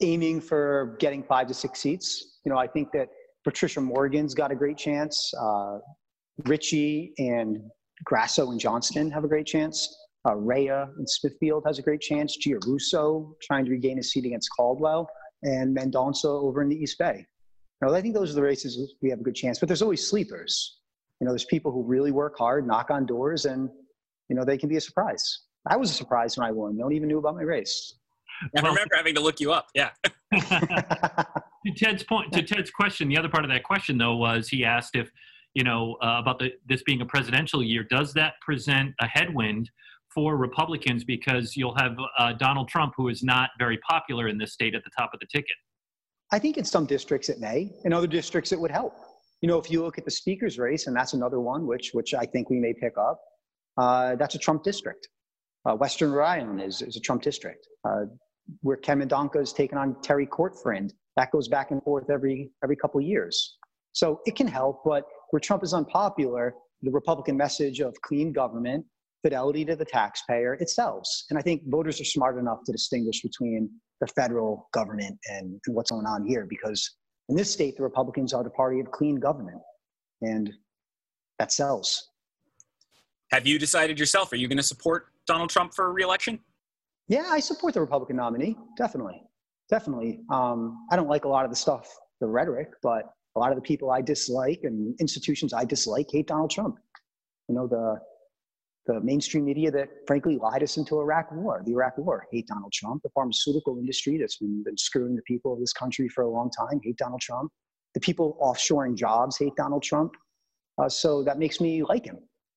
aiming 0.00 0.40
for 0.42 0.96
getting 1.00 1.24
five 1.24 1.48
to 1.48 1.54
six 1.54 1.80
seats. 1.80 2.38
You 2.44 2.52
know, 2.52 2.58
I 2.58 2.68
think 2.68 2.92
that 2.92 3.08
Patricia 3.48 3.80
Morgan's 3.80 4.34
got 4.34 4.52
a 4.52 4.54
great 4.54 4.76
chance. 4.76 5.32
Uh, 5.40 5.78
Richie 6.44 7.14
and 7.16 7.56
Grasso 8.04 8.50
and 8.50 8.60
Johnston 8.60 9.10
have 9.10 9.24
a 9.24 9.26
great 9.26 9.46
chance. 9.46 9.88
Uh, 10.28 10.34
Rhea 10.34 10.90
and 10.98 11.08
Smithfield 11.08 11.62
has 11.66 11.78
a 11.78 11.82
great 11.82 12.02
chance. 12.02 12.36
Giarrusso 12.36 13.32
trying 13.40 13.64
to 13.64 13.70
regain 13.70 13.98
a 14.00 14.02
seat 14.02 14.26
against 14.26 14.50
Caldwell, 14.54 15.08
and 15.44 15.74
Mendonca 15.74 16.26
over 16.26 16.60
in 16.60 16.68
the 16.68 16.76
East 16.76 16.98
Bay. 16.98 17.24
Know, 17.80 17.94
I 17.94 18.02
think 18.02 18.12
those 18.12 18.32
are 18.32 18.34
the 18.34 18.42
races 18.42 18.94
we 19.00 19.08
have 19.08 19.20
a 19.20 19.22
good 19.22 19.34
chance. 19.34 19.58
But 19.58 19.68
there's 19.68 19.80
always 19.80 20.06
sleepers. 20.06 20.80
You 21.18 21.24
know, 21.24 21.30
there's 21.30 21.46
people 21.46 21.72
who 21.72 21.82
really 21.84 22.10
work 22.10 22.36
hard, 22.36 22.66
knock 22.66 22.90
on 22.90 23.06
doors, 23.06 23.46
and 23.46 23.70
you 24.28 24.36
know 24.36 24.44
they 24.44 24.58
can 24.58 24.68
be 24.68 24.76
a 24.76 24.80
surprise. 24.82 25.24
I 25.66 25.78
was 25.78 25.90
a 25.90 25.94
surprise 25.94 26.36
when 26.36 26.46
I 26.46 26.50
won. 26.50 26.76
No 26.76 26.84
one 26.84 26.92
even 26.92 27.08
knew 27.08 27.18
about 27.18 27.34
my 27.34 27.44
race. 27.44 27.94
I 28.56 28.60
remember 28.60 28.96
having 28.96 29.14
to 29.14 29.20
look 29.20 29.40
you 29.40 29.52
up. 29.52 29.68
Yeah. 29.74 29.90
to 30.32 31.72
Ted's 31.76 32.02
point, 32.02 32.32
to 32.32 32.42
Ted's 32.42 32.70
question, 32.70 33.08
the 33.08 33.18
other 33.18 33.28
part 33.28 33.44
of 33.44 33.50
that 33.50 33.64
question 33.64 33.98
though 33.98 34.16
was 34.16 34.48
he 34.48 34.64
asked 34.64 34.94
if, 34.94 35.10
you 35.54 35.64
know, 35.64 35.96
uh, 36.02 36.18
about 36.20 36.38
the, 36.38 36.52
this 36.66 36.82
being 36.82 37.00
a 37.00 37.06
presidential 37.06 37.62
year. 37.62 37.84
Does 37.84 38.12
that 38.14 38.34
present 38.40 38.94
a 39.00 39.06
headwind 39.06 39.70
for 40.14 40.36
Republicans 40.36 41.04
because 41.04 41.56
you'll 41.56 41.76
have 41.76 41.96
uh, 42.18 42.32
Donald 42.34 42.68
Trump, 42.68 42.94
who 42.96 43.08
is 43.08 43.22
not 43.22 43.50
very 43.58 43.78
popular 43.88 44.28
in 44.28 44.38
this 44.38 44.52
state, 44.52 44.74
at 44.74 44.82
the 44.84 44.90
top 44.96 45.10
of 45.14 45.20
the 45.20 45.26
ticket? 45.26 45.56
I 46.32 46.38
think 46.38 46.58
in 46.58 46.64
some 46.64 46.86
districts 46.86 47.28
it 47.28 47.40
may. 47.40 47.72
In 47.84 47.92
other 47.92 48.06
districts 48.06 48.52
it 48.52 48.60
would 48.60 48.70
help. 48.70 48.94
You 49.40 49.48
know, 49.48 49.58
if 49.58 49.70
you 49.70 49.82
look 49.82 49.98
at 49.98 50.04
the 50.04 50.10
speaker's 50.10 50.58
race, 50.58 50.86
and 50.86 50.96
that's 50.96 51.12
another 51.12 51.40
one 51.40 51.66
which 51.66 51.90
which 51.92 52.14
I 52.14 52.24
think 52.24 52.50
we 52.50 52.58
may 52.58 52.74
pick 52.74 52.98
up. 52.98 53.20
Uh, 53.76 54.16
that's 54.16 54.34
a 54.34 54.38
Trump 54.38 54.64
district. 54.64 55.08
Uh, 55.64 55.74
Western 55.74 56.10
Rhode 56.10 56.24
Island 56.26 56.62
is, 56.62 56.82
is 56.82 56.96
a 56.96 57.00
Trump 57.00 57.22
district. 57.22 57.66
Uh, 57.84 58.06
where 58.62 58.76
Ken 58.76 59.00
Mendonca 59.00 59.40
is 59.40 59.52
taking 59.52 59.78
on 59.78 59.94
Terri 59.96 60.28
Cortvriend. 60.28 60.92
That 61.16 61.30
goes 61.30 61.48
back 61.48 61.70
and 61.70 61.82
forth 61.82 62.10
every 62.10 62.50
every 62.62 62.76
couple 62.76 63.00
years. 63.00 63.58
So 63.92 64.20
it 64.26 64.36
can 64.36 64.46
help, 64.46 64.82
but 64.84 65.04
where 65.30 65.40
Trump 65.40 65.64
is 65.64 65.74
unpopular, 65.74 66.54
the 66.82 66.90
Republican 66.90 67.36
message 67.36 67.80
of 67.80 67.94
clean 68.02 68.32
government, 68.32 68.84
fidelity 69.22 69.64
to 69.64 69.74
the 69.74 69.84
taxpayer, 69.84 70.54
it 70.54 70.70
sells. 70.70 71.24
And 71.30 71.38
I 71.38 71.42
think 71.42 71.62
voters 71.66 72.00
are 72.00 72.04
smart 72.04 72.38
enough 72.38 72.58
to 72.66 72.72
distinguish 72.72 73.22
between 73.22 73.70
the 74.00 74.06
federal 74.06 74.68
government 74.72 75.18
and, 75.28 75.60
and 75.66 75.74
what's 75.74 75.90
going 75.90 76.06
on 76.06 76.24
here 76.24 76.46
because 76.48 76.96
in 77.28 77.36
this 77.36 77.52
state, 77.52 77.76
the 77.76 77.82
Republicans 77.82 78.32
are 78.32 78.42
the 78.42 78.50
party 78.50 78.80
of 78.80 78.90
clean 78.90 79.16
government. 79.16 79.60
And 80.22 80.50
that 81.38 81.52
sells. 81.52 82.08
Have 83.30 83.46
you 83.46 83.58
decided 83.58 83.98
yourself? 83.98 84.32
Are 84.32 84.36
you 84.36 84.48
going 84.48 84.56
to 84.56 84.62
support 84.62 85.08
Donald 85.26 85.50
Trump 85.50 85.74
for 85.74 85.92
reelection? 85.92 86.40
Yeah, 87.08 87.26
I 87.28 87.40
support 87.40 87.74
the 87.74 87.80
Republican 87.80 88.16
nominee. 88.16 88.56
Definitely, 88.76 89.22
definitely. 89.70 90.20
Um, 90.30 90.86
I 90.90 90.96
don't 90.96 91.08
like 91.08 91.24
a 91.24 91.28
lot 91.28 91.44
of 91.44 91.50
the 91.50 91.56
stuff, 91.56 91.88
the 92.20 92.26
rhetoric, 92.26 92.70
but 92.82 93.04
a 93.34 93.38
lot 93.38 93.50
of 93.50 93.56
the 93.56 93.62
people 93.62 93.90
I 93.90 94.02
dislike 94.02 94.60
and 94.64 94.94
institutions 95.00 95.54
I 95.54 95.64
dislike 95.64 96.06
hate 96.12 96.26
Donald 96.26 96.50
Trump. 96.50 96.76
You 97.48 97.54
know, 97.54 97.66
the 97.66 97.98
the 98.86 99.00
mainstream 99.00 99.44
media 99.44 99.70
that 99.70 99.88
frankly 100.06 100.38
lied 100.38 100.62
us 100.62 100.78
into 100.78 100.98
Iraq 100.98 101.30
war, 101.30 101.62
the 101.64 101.72
Iraq 101.72 101.98
war, 101.98 102.26
hate 102.32 102.46
Donald 102.46 102.72
Trump. 102.72 103.02
The 103.02 103.10
pharmaceutical 103.10 103.78
industry 103.78 104.16
that's 104.16 104.38
been, 104.38 104.62
been 104.64 104.78
screwing 104.78 105.14
the 105.14 105.22
people 105.22 105.52
of 105.52 105.60
this 105.60 105.74
country 105.74 106.08
for 106.08 106.24
a 106.24 106.30
long 106.30 106.50
time, 106.50 106.80
hate 106.82 106.96
Donald 106.96 107.20
Trump. 107.20 107.52
The 107.92 108.00
people 108.00 108.38
offshoring 108.42 108.96
jobs 108.96 109.36
hate 109.38 109.54
Donald 109.56 109.82
Trump. 109.82 110.12
Uh, 110.78 110.88
so 110.88 111.22
that 111.24 111.38
makes 111.38 111.60
me 111.60 111.82
like 111.82 112.06
him. 112.06 112.16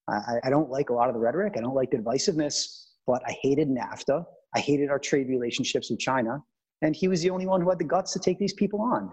I, 0.09 0.39
I 0.45 0.49
don't 0.49 0.69
like 0.69 0.89
a 0.89 0.93
lot 0.93 1.09
of 1.09 1.15
the 1.15 1.19
rhetoric. 1.19 1.55
I 1.57 1.61
don't 1.61 1.75
like 1.75 1.91
the 1.91 1.97
divisiveness, 1.97 2.91
but 3.05 3.21
I 3.27 3.35
hated 3.41 3.67
NAFTA. 3.67 4.23
I 4.55 4.59
hated 4.59 4.89
our 4.89 4.99
trade 4.99 5.27
relationships 5.29 5.89
with 5.89 5.99
China. 5.99 6.43
And 6.81 6.95
he 6.95 7.07
was 7.07 7.21
the 7.21 7.29
only 7.29 7.45
one 7.45 7.61
who 7.61 7.69
had 7.69 7.79
the 7.79 7.85
guts 7.85 8.11
to 8.13 8.19
take 8.19 8.39
these 8.39 8.53
people 8.53 8.81
on. 8.81 9.11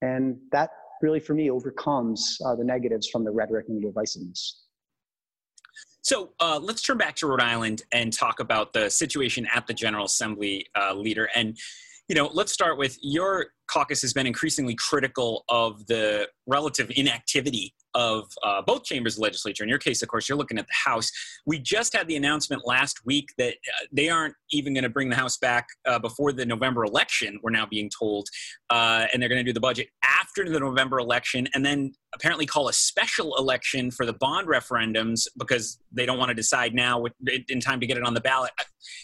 And 0.00 0.38
that 0.50 0.70
really, 1.02 1.20
for 1.20 1.34
me, 1.34 1.50
overcomes 1.50 2.38
uh, 2.44 2.54
the 2.54 2.64
negatives 2.64 3.08
from 3.08 3.24
the 3.24 3.30
rhetoric 3.30 3.66
and 3.68 3.82
the 3.82 3.88
divisiveness. 3.88 4.52
So 6.00 6.32
uh, 6.40 6.58
let's 6.60 6.82
turn 6.82 6.98
back 6.98 7.14
to 7.16 7.26
Rhode 7.26 7.42
Island 7.42 7.82
and 7.92 8.12
talk 8.12 8.40
about 8.40 8.72
the 8.72 8.90
situation 8.90 9.46
at 9.54 9.66
the 9.66 9.74
General 9.74 10.06
Assembly 10.06 10.66
uh, 10.74 10.94
leader. 10.94 11.28
And, 11.34 11.56
you 12.08 12.16
know, 12.16 12.28
let's 12.32 12.52
start 12.52 12.76
with 12.76 12.98
your 13.02 13.46
caucus 13.72 14.02
has 14.02 14.12
been 14.12 14.26
increasingly 14.26 14.74
critical 14.74 15.44
of 15.48 15.86
the 15.86 16.28
relative 16.46 16.90
inactivity 16.94 17.74
of 17.94 18.30
uh, 18.42 18.62
both 18.62 18.84
chambers 18.84 19.16
of 19.16 19.22
legislature. 19.22 19.62
In 19.62 19.68
your 19.68 19.78
case, 19.78 20.02
of 20.02 20.08
course, 20.08 20.28
you're 20.28 20.38
looking 20.38 20.58
at 20.58 20.66
the 20.66 20.90
House. 20.90 21.10
We 21.46 21.58
just 21.58 21.94
had 21.94 22.08
the 22.08 22.16
announcement 22.16 22.62
last 22.66 23.04
week 23.04 23.28
that 23.38 23.54
uh, 23.54 23.86
they 23.92 24.08
aren't 24.08 24.34
even 24.50 24.74
going 24.74 24.84
to 24.84 24.90
bring 24.90 25.08
the 25.08 25.16
House 25.16 25.36
back 25.36 25.68
uh, 25.86 25.98
before 25.98 26.32
the 26.32 26.44
November 26.44 26.84
election, 26.84 27.38
we're 27.42 27.50
now 27.50 27.66
being 27.66 27.90
told. 27.96 28.28
Uh, 28.70 29.06
and 29.12 29.20
they're 29.20 29.28
going 29.28 29.44
to 29.44 29.48
do 29.48 29.52
the 29.52 29.60
budget 29.60 29.88
after 30.04 30.48
the 30.48 30.60
November 30.60 30.98
election 30.98 31.48
and 31.54 31.64
then 31.64 31.92
apparently 32.14 32.46
call 32.46 32.68
a 32.68 32.72
special 32.72 33.36
election 33.36 33.90
for 33.90 34.04
the 34.06 34.12
bond 34.12 34.46
referendums 34.46 35.26
because 35.38 35.78
they 35.92 36.06
don't 36.06 36.18
want 36.18 36.28
to 36.28 36.34
decide 36.34 36.74
now 36.74 37.04
in 37.48 37.60
time 37.60 37.80
to 37.80 37.86
get 37.86 37.96
it 37.96 38.04
on 38.04 38.14
the 38.14 38.20
ballot. 38.20 38.52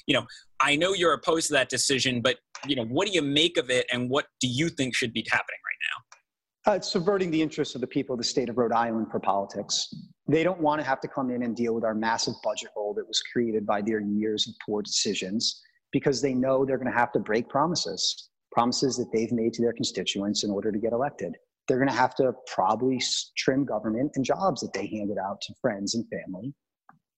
You 0.07 0.15
know, 0.15 0.27
I 0.61 0.77
know 0.77 0.93
you're 0.93 1.13
opposed 1.13 1.49
to 1.49 1.55
that 1.55 1.69
decision, 1.69 2.21
but, 2.21 2.39
you 2.67 2.75
know, 2.75 2.85
what 2.85 3.07
do 3.07 3.13
you 3.13 3.23
make 3.23 3.57
of 3.57 3.71
it 3.71 3.87
and 3.93 4.11
what 4.11 4.27
do 4.41 4.49
you 4.49 4.69
think 4.69 4.95
should 4.95 5.13
be 5.13 5.25
happening 5.31 5.59
right 5.65 5.79
now? 5.91 6.73
Uh, 6.73 6.77
it's 6.77 6.91
subverting 6.91 7.31
the 7.31 7.41
interests 7.41 7.75
of 7.75 7.81
the 7.81 7.87
people 7.87 8.15
of 8.15 8.19
the 8.19 8.25
state 8.25 8.49
of 8.49 8.59
Rhode 8.59 8.73
Island 8.73 9.11
for 9.11 9.21
politics. 9.21 9.89
They 10.27 10.43
don't 10.43 10.61
want 10.61 10.81
to 10.81 10.87
have 10.87 11.01
to 11.01 11.09
come 11.09 11.31
in 11.31 11.43
and 11.43 11.57
deal 11.57 11.75
with 11.75 11.85
our 11.85 11.95
massive 11.95 12.35
budget 12.43 12.71
hole 12.75 12.93
that 12.95 13.07
was 13.07 13.23
created 13.33 13.65
by 13.65 13.81
their 13.81 14.01
years 14.01 14.47
of 14.49 14.55
poor 14.67 14.83
decisions 14.83 15.63
because 15.93 16.21
they 16.21 16.35
know 16.35 16.65
they're 16.65 16.77
going 16.77 16.93
to 16.93 16.99
have 16.99 17.13
to 17.13 17.21
break 17.21 17.49
promises, 17.49 18.29
promises 18.53 18.97
that 18.97 19.11
they've 19.13 19.33
made 19.33 19.55
to 19.55 19.63
their 19.63 19.73
constituents 19.73 20.45
in 20.45 20.51
order 20.51 20.71
to 20.71 20.79
get 20.79 20.93
elected. 20.93 21.37
They're 21.67 21.79
going 21.79 21.89
to 21.89 21.95
have 21.95 22.15
to 22.17 22.33
probably 22.53 23.01
trim 23.37 23.65
government 23.65 24.13
and 24.17 24.25
jobs 24.25 24.61
that 24.61 24.73
they 24.73 24.87
handed 24.89 25.17
out 25.19 25.41
to 25.43 25.55
friends 25.63 25.95
and 25.95 26.05
family. 26.09 26.53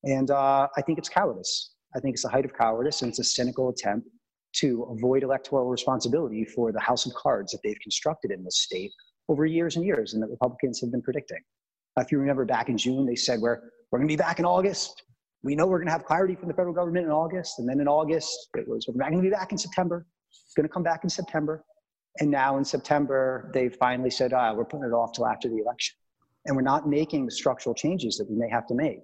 And 0.04 0.30
uh, 0.30 0.68
I 0.76 0.82
think 0.82 0.98
it's 0.98 1.08
cowardice. 1.08 1.74
I 1.94 2.00
think 2.00 2.14
it's 2.14 2.22
the 2.22 2.28
height 2.28 2.44
of 2.44 2.54
cowardice 2.54 3.02
and 3.02 3.08
it's 3.08 3.18
a 3.18 3.24
cynical 3.24 3.68
attempt 3.68 4.08
to 4.52 4.82
avoid 4.96 5.22
electoral 5.22 5.68
responsibility 5.68 6.44
for 6.44 6.72
the 6.72 6.80
house 6.80 7.06
of 7.06 7.14
cards 7.14 7.52
that 7.52 7.60
they've 7.62 7.78
constructed 7.82 8.30
in 8.30 8.42
this 8.44 8.62
state 8.62 8.90
over 9.28 9.46
years 9.46 9.76
and 9.76 9.84
years 9.84 10.14
and 10.14 10.22
that 10.22 10.28
Republicans 10.28 10.80
have 10.80 10.90
been 10.90 11.02
predicting. 11.02 11.38
If 11.98 12.10
you 12.10 12.18
remember 12.18 12.44
back 12.44 12.68
in 12.68 12.78
June, 12.78 13.06
they 13.06 13.14
said 13.14 13.40
we're, 13.40 13.60
we're 13.90 13.98
going 13.98 14.08
to 14.08 14.12
be 14.12 14.16
back 14.16 14.38
in 14.38 14.44
August. 14.44 15.02
We 15.42 15.54
know 15.54 15.66
we're 15.66 15.78
going 15.78 15.86
to 15.86 15.92
have 15.92 16.04
clarity 16.04 16.34
from 16.34 16.48
the 16.48 16.54
federal 16.54 16.74
government 16.74 17.06
in 17.06 17.12
August. 17.12 17.58
And 17.58 17.68
then 17.68 17.80
in 17.80 17.88
August, 17.88 18.48
it 18.54 18.66
was 18.68 18.86
we're 18.88 18.94
not 19.02 19.10
going 19.10 19.22
to 19.22 19.28
be 19.28 19.34
back 19.34 19.52
in 19.52 19.58
September. 19.58 20.06
It's 20.30 20.54
going 20.54 20.68
to 20.68 20.72
come 20.72 20.82
back 20.82 21.04
in 21.04 21.10
September. 21.10 21.64
And 22.18 22.30
now 22.30 22.58
in 22.58 22.64
September, 22.64 23.50
they 23.54 23.68
finally 23.68 24.10
said, 24.10 24.32
ah, 24.32 24.52
we're 24.52 24.64
putting 24.64 24.86
it 24.86 24.92
off 24.92 25.12
till 25.12 25.26
after 25.26 25.48
the 25.48 25.58
election. 25.58 25.96
And 26.46 26.56
we're 26.56 26.62
not 26.62 26.88
making 26.88 27.26
the 27.26 27.32
structural 27.32 27.74
changes 27.74 28.16
that 28.16 28.28
we 28.28 28.36
may 28.36 28.48
have 28.50 28.66
to 28.68 28.74
make. 28.74 29.02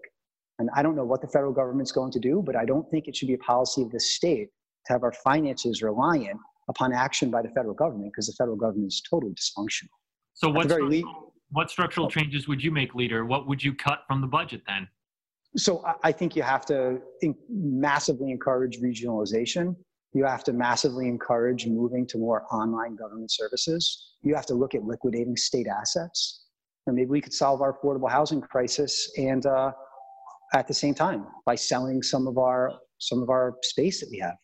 And 0.59 0.71
I 0.75 0.83
don't 0.83 0.97
know 0.97 1.05
what 1.05 1.21
the 1.21 1.29
federal 1.29 1.53
government's 1.53 1.93
going 1.93 2.13
to 2.13 2.21
do, 2.21 2.43
but 2.45 2.57
I 2.57 2.65
don't 2.65 2.89
think 2.91 3.09
it 3.09 3.17
should 3.17 3.29
be 3.29 3.35
a 3.35 3.39
policy 3.39 3.83
of 3.83 3.91
the 3.91 4.01
state 4.01 4.49
to 4.87 4.93
have 4.93 5.03
our 5.03 5.13
finances 5.13 5.83
reliant 5.83 6.39
upon 6.69 6.93
action 6.93 7.31
by 7.31 7.43
the 7.43 7.49
federal 7.51 7.75
government 7.75 8.13
because 8.13 8.27
the 8.27 8.33
federal 8.33 8.57
government 8.57 8.89
is 8.89 9.03
totally 9.09 9.33
dysfunctional. 9.33 9.91
So 10.35 10.51
what 10.51 10.71
structural, 10.71 11.33
what 11.51 11.71
structural 11.71 12.11
changes 12.11 12.49
would 12.49 12.63
you 12.63 12.71
make, 12.71 12.95
leader? 12.95 13.25
What 13.25 13.47
would 13.47 13.63
you 13.63 13.75
cut 13.75 14.01
from 14.07 14.21
the 14.21 14.27
budget 14.27 14.63
then? 14.67 14.89
So 15.57 15.85
I 16.03 16.13
think 16.13 16.37
you 16.37 16.43
have 16.43 16.67
to 16.67 17.01
massively 17.49 18.31
encourage 18.31 18.81
regionalization. 18.81 19.75
You 20.13 20.25
have 20.25 20.45
to 20.45 20.53
massively 20.53 21.09
encourage 21.09 21.67
moving 21.67 22.07
to 22.09 22.19
more 22.19 22.45
online 22.53 22.97
government 22.97 23.31
services. 23.31 24.15
You 24.23 24.35
have 24.35 24.47
to 24.47 24.55
look 24.55 24.75
at 24.75 24.85
liquidating 24.85 25.37
state 25.37 25.67
assets. 25.67 26.45
And 26.87 26.97
maybe 26.97 27.11
we 27.11 27.21
could 27.21 27.33
solve 27.33 27.63
our 27.63 27.73
affordable 27.73 28.11
housing 28.11 28.41
crisis 28.41 29.11
and 29.17 29.45
uh, 29.47 29.73
at 30.55 30.67
the 30.67 30.75
same 30.75 30.95
time 30.95 31.27
by 31.45 31.55
selling 31.55 32.03
some 32.03 32.27
of 32.27 32.39
our 32.39 32.73
some 32.99 33.23
of 33.23 33.29
our 33.29 33.57
space 33.63 34.01
that 34.01 34.09
we 34.11 34.19
have. 34.19 34.37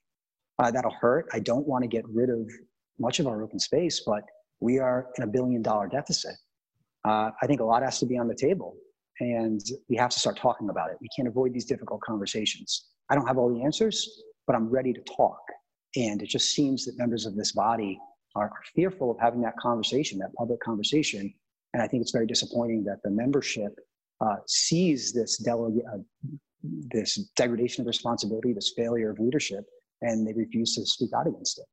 Uh, 0.59 0.71
that'll 0.71 0.95
hurt. 1.01 1.27
I 1.33 1.41
don't 1.41 1.67
want 1.67 1.83
to 1.83 1.89
get 1.89 2.05
rid 2.09 2.29
of 2.29 2.49
much 2.99 3.19
of 3.19 3.27
our 3.27 3.43
open 3.43 3.59
space, 3.59 4.03
but 4.05 4.23
we 4.61 4.79
are 4.79 5.09
in 5.17 5.25
a 5.25 5.27
billion 5.27 5.63
dollar 5.63 5.89
deficit. 5.89 6.35
Uh, 7.05 7.31
I 7.41 7.47
think 7.47 7.61
a 7.61 7.65
lot 7.65 7.83
has 7.83 7.99
to 8.01 8.07
be 8.07 8.19
on 8.19 8.29
the 8.29 8.35
table, 8.35 8.77
and 9.21 9.61
we 9.89 9.97
have 9.97 10.11
to 10.11 10.21
start 10.21 10.37
talking 10.37 10.69
about 10.69 10.91
it. 10.91 10.97
We 11.01 11.09
can't 11.17 11.27
avoid 11.27 11.53
these 11.53 11.65
difficult 11.65 12.01
conversations. 12.03 12.89
I 13.11 13.15
don't 13.15 13.27
have 13.27 13.39
all 13.39 13.53
the 13.53 13.63
answers, 13.63 14.23
but 14.47 14.55
I'm 14.55 14.69
ready 14.69 14.93
to 14.93 15.01
talk. 15.17 15.41
And 15.97 16.23
it 16.23 16.29
just 16.29 16.53
seems 16.55 16.85
that 16.85 16.97
members 16.97 17.27
of 17.27 17.37
this 17.37 17.53
body 17.53 17.99
are, 18.35 18.51
fearful 18.75 19.11
of 19.11 19.19
having 19.21 19.43
that 19.43 19.57
conversation, 19.59 20.19
that 20.19 20.33
public 20.39 20.61
conversation. 20.61 21.33
And 21.75 21.83
I 21.83 21.87
think 21.87 22.01
it's 22.01 22.13
very 22.13 22.27
disappointing 22.27 22.85
that 22.85 22.99
the 23.05 23.11
membership 23.11 23.75
uh, 24.23 24.37
sees 24.47 25.13
this, 25.13 25.45
uh, 25.47 25.99
this 26.63 27.17
degradation 27.37 27.83
of 27.83 27.87
responsibility, 27.87 28.53
this 28.53 28.73
failure 28.77 29.11
of 29.11 29.19
leadership, 29.19 29.65
and 30.03 30.27
they 30.27 30.33
refuse 30.33 30.75
to 30.75 30.87
speak 30.87 31.11
out 31.17 31.27
against 31.27 31.59
it. 31.59 31.67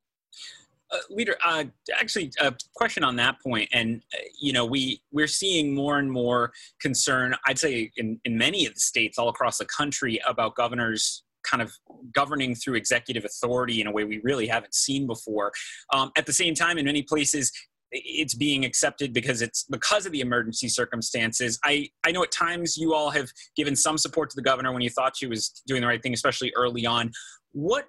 Uh, 0.92 0.98
leader, 1.12 1.36
uh, 1.46 1.64
actually, 2.00 2.32
a 2.40 2.52
question 2.74 3.04
on 3.04 3.16
that 3.16 3.40
point, 3.42 3.70
and 3.74 4.02
uh, 4.14 4.18
you 4.40 4.52
know, 4.52 4.66
we 4.66 5.00
we're 5.12 5.28
seeing 5.28 5.76
more 5.76 6.00
and 6.00 6.12
more 6.12 6.52
concern. 6.82 7.36
I'd 7.46 7.60
say 7.60 7.92
in 7.98 8.20
in 8.26 8.36
many 8.36 8.66
of 8.66 8.74
the 8.74 8.80
states 8.80 9.20
all 9.20 9.30
across 9.30 9.60
the 9.60 9.66
country 9.66 10.20
about 10.28 10.56
governors 10.56 11.24
kind 11.44 11.62
of 11.62 11.72
governing 12.14 12.56
through 12.56 12.76
executive 12.76 13.24
authority 13.24 13.82
in 13.82 13.88
a 13.88 13.92
way 13.92 14.04
we 14.04 14.20
really 14.24 14.48
haven't 14.48 14.74
seen 14.74 15.08
before. 15.08 15.52
Um, 15.94 16.12
at 16.18 16.26
the 16.26 16.34
same 16.34 16.56
time, 16.56 16.78
in 16.78 16.86
many 16.86 17.04
places, 17.04 17.52
it's 17.92 18.36
being 18.36 18.66
accepted 18.66 19.14
because 19.14 19.42
it's 19.42 19.64
because 19.70 20.06
of 20.06 20.12
the 20.12 20.22
emergency 20.22 20.70
circumstances. 20.70 21.60
I, 21.64 21.90
I 22.04 22.12
know 22.12 22.24
at 22.24 22.32
times 22.32 22.78
you 22.78 22.94
all 22.94 23.10
have 23.10 23.30
given 23.56 23.76
some 23.76 23.98
support 23.98 24.30
to 24.32 24.36
the 24.36 24.42
governor 24.42 24.72
when 24.72 24.82
you 24.82 24.90
thought 24.90 25.18
she 25.18 25.28
was 25.28 25.62
doing 25.68 25.82
the 25.82 25.88
right 25.88 26.02
thing, 26.02 26.14
especially 26.14 26.54
early 26.56 26.86
on. 26.86 27.12
What 27.52 27.88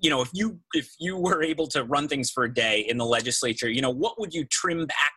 you 0.00 0.10
know 0.10 0.20
if 0.20 0.30
you 0.32 0.58
if 0.74 0.90
you 0.98 1.16
were 1.16 1.42
able 1.42 1.66
to 1.68 1.84
run 1.84 2.08
things 2.08 2.30
for 2.30 2.44
a 2.44 2.52
day 2.52 2.80
in 2.88 2.96
the 2.96 3.04
legislature 3.04 3.70
you 3.70 3.80
know 3.80 3.90
what 3.90 4.18
would 4.18 4.34
you 4.34 4.44
trim 4.46 4.84
back 4.84 5.12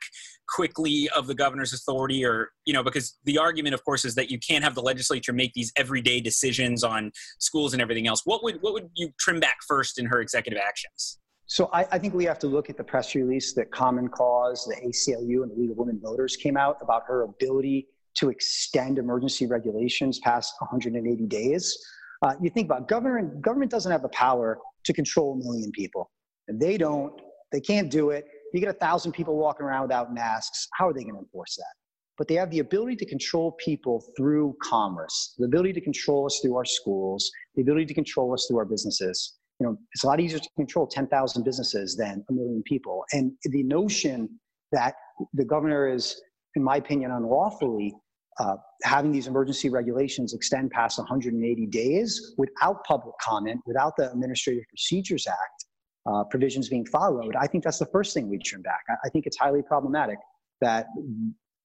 quickly 0.47 1.09
of 1.15 1.25
the 1.25 1.33
governor's 1.33 1.73
authority 1.73 2.23
or 2.23 2.51
you 2.65 2.73
know 2.73 2.83
because 2.83 3.17
the 3.23 3.37
argument 3.37 3.73
of 3.73 3.83
course 3.83 4.05
is 4.05 4.13
that 4.13 4.29
you 4.29 4.37
can't 4.37 4.63
have 4.63 4.75
the 4.75 4.81
legislature 4.81 5.33
make 5.33 5.53
these 5.53 5.71
everyday 5.75 6.21
decisions 6.21 6.83
on 6.83 7.11
schools 7.39 7.73
and 7.73 7.81
everything 7.81 8.07
else 8.07 8.21
what 8.25 8.43
would 8.43 8.61
what 8.61 8.73
would 8.73 8.89
you 8.93 9.09
trim 9.19 9.39
back 9.39 9.57
first 9.67 9.97
in 9.97 10.05
her 10.05 10.21
executive 10.21 10.61
actions 10.63 11.17
so 11.53 11.69
I, 11.71 11.85
I, 11.91 11.99
think 11.99 12.15
we 12.15 12.25
have 12.25 12.39
to 12.39 12.47
look 12.47 12.71
at 12.71 12.77
the 12.77 12.83
press 12.83 13.13
release 13.13 13.53
that 13.53 13.69
Common 13.69 14.07
Cause, 14.07 14.65
the 14.65 14.87
ACLU, 14.87 15.43
and 15.43 15.51
the 15.51 15.55
League 15.55 15.69
of 15.69 15.77
Women 15.77 15.99
Voters 16.01 16.35
came 16.35 16.57
out 16.57 16.77
about 16.81 17.03
her 17.05 17.21
ability 17.21 17.89
to 18.15 18.31
extend 18.31 18.97
emergency 18.97 19.45
regulations 19.45 20.17
past 20.17 20.55
180 20.57 21.27
days. 21.27 21.77
Uh, 22.23 22.33
you 22.41 22.49
think 22.49 22.65
about 22.65 22.87
government, 22.87 23.39
government 23.43 23.69
doesn't 23.69 23.91
have 23.91 24.01
the 24.01 24.09
power 24.09 24.57
to 24.83 24.93
control 24.93 25.33
a 25.33 25.45
million 25.45 25.71
people. 25.73 26.09
They 26.47 26.75
don't, 26.75 27.13
they 27.51 27.61
can't 27.61 27.91
do 27.91 28.09
it. 28.09 28.25
You 28.51 28.59
get 28.59 28.69
a 28.69 28.79
thousand 28.79 29.11
people 29.11 29.37
walking 29.37 29.67
around 29.67 29.83
without 29.83 30.11
masks. 30.11 30.67
How 30.73 30.87
are 30.87 30.93
they 30.93 31.03
going 31.03 31.13
to 31.13 31.19
enforce 31.19 31.55
that? 31.57 31.75
But 32.17 32.27
they 32.27 32.33
have 32.33 32.49
the 32.49 32.59
ability 32.59 32.95
to 32.95 33.05
control 33.05 33.51
people 33.63 34.03
through 34.17 34.55
commerce, 34.63 35.35
the 35.37 35.45
ability 35.45 35.73
to 35.73 35.81
control 35.81 36.25
us 36.25 36.39
through 36.41 36.55
our 36.55 36.65
schools, 36.65 37.29
the 37.53 37.61
ability 37.61 37.85
to 37.85 37.93
control 37.93 38.33
us 38.33 38.47
through 38.49 38.57
our 38.57 38.65
businesses 38.65 39.37
you 39.63 39.69
know, 39.69 39.77
it's 39.93 40.03
a 40.03 40.07
lot 40.07 40.19
easier 40.19 40.39
to 40.39 40.49
control 40.57 40.85
10,000 40.85 41.43
businesses 41.43 41.95
than 41.95 42.23
a 42.29 42.33
million 42.33 42.61
people. 42.65 43.05
And 43.13 43.31
the 43.43 43.63
notion 43.63 44.29
that 44.73 44.95
the 45.33 45.45
governor 45.45 45.87
is, 45.87 46.21
in 46.55 46.63
my 46.63 46.77
opinion, 46.77 47.11
unlawfully 47.11 47.95
uh, 48.39 48.55
having 48.83 49.11
these 49.11 49.27
emergency 49.27 49.69
regulations 49.69 50.33
extend 50.33 50.71
past 50.71 50.97
180 50.97 51.65
days 51.67 52.33
without 52.37 52.83
public 52.83 53.15
comment, 53.21 53.61
without 53.65 53.93
the 53.95 54.11
Administrative 54.11 54.65
Procedures 54.67 55.27
Act 55.27 55.65
uh, 56.11 56.25
provisions 56.25 56.67
being 56.67 56.85
followed, 56.85 57.33
I 57.39 57.47
think 57.47 57.63
that's 57.63 57.79
the 57.79 57.85
first 57.85 58.13
thing 58.13 58.29
we 58.29 58.39
trim 58.39 58.63
back. 58.63 58.81
I, 58.89 58.95
I 59.05 59.09
think 59.09 59.27
it's 59.27 59.37
highly 59.37 59.61
problematic 59.61 60.17
that 60.59 60.87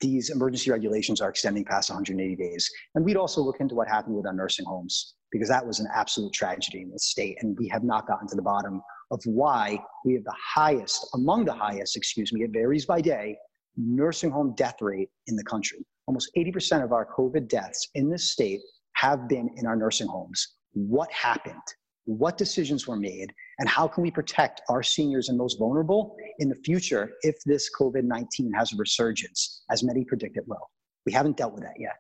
these 0.01 0.31
emergency 0.31 0.71
regulations 0.71 1.21
are 1.21 1.29
extending 1.29 1.65
past 1.65 1.91
180 1.91 2.37
days. 2.37 2.71
And 2.95 3.05
we'd 3.05 3.17
also 3.17 3.41
look 3.41 3.61
into 3.61 3.75
what 3.75 3.89
happened 3.89 4.17
with 4.17 4.27
our 4.27 4.33
nursing 4.33 4.65
homes 4.65 5.15
because 5.31 5.49
that 5.49 5.67
was 5.67 5.81
an 5.81 5.89
absolute 5.95 6.33
tragedy 6.33 6.83
in 6.83 6.91
the 6.91 6.99
state. 6.99 7.37
And 7.41 7.57
we 7.59 7.69
have 7.69 7.85
not 7.85 8.07
gotten 8.07 8.29
to 8.29 8.37
the 8.37 8.43
bottom 8.43 8.81
of 9.11 9.21
why 9.25 9.83
we 10.05 10.15
have 10.15 10.25
the 10.25 10.35
highest, 10.55 11.07
among 11.15 11.45
the 11.45 11.53
highest, 11.53 11.97
excuse 11.97 12.33
me, 12.33 12.45
it 12.45 12.51
varies 12.53 12.87
by 12.87 13.01
day, 13.01 13.37
nursing 13.77 14.31
home 14.31 14.55
death 14.57 14.77
rate 14.81 15.09
in 15.27 15.37
the 15.37 15.45
country. 15.45 15.79
Almost 16.07 16.31
80% 16.37 16.85
of 16.85 16.93
our 16.93 17.07
COVID 17.07 17.49
deaths 17.49 17.89
in 17.95 18.09
this 18.09 18.31
state 18.33 18.61
have 18.95 19.29
been 19.29 19.51
in 19.57 19.67
our 19.67 19.77
nursing 19.77 20.09
homes. 20.09 20.57
What 20.73 21.11
happened? 21.13 21.57
What 22.05 22.39
decisions 22.39 22.87
were 22.87 22.97
made? 22.97 23.33
And 23.59 23.69
how 23.69 23.87
can 23.87 24.03
we 24.03 24.11
protect 24.11 24.63
our 24.69 24.83
seniors 24.83 25.29
and 25.29 25.37
most 25.37 25.59
vulnerable 25.59 26.17
in 26.39 26.49
the 26.49 26.57
future 26.57 27.13
if 27.23 27.37
this 27.45 27.71
COVID 27.79 28.05
19 28.05 28.53
has 28.53 28.73
a 28.73 28.77
resurgence, 28.77 29.63
as 29.71 29.83
many 29.83 30.05
predict 30.05 30.37
it 30.37 30.45
will? 30.47 30.71
We 31.07 31.13
haven't 31.13 31.37
dealt 31.37 31.55
with 31.55 31.63
that 31.63 31.79
yet. 31.79 31.97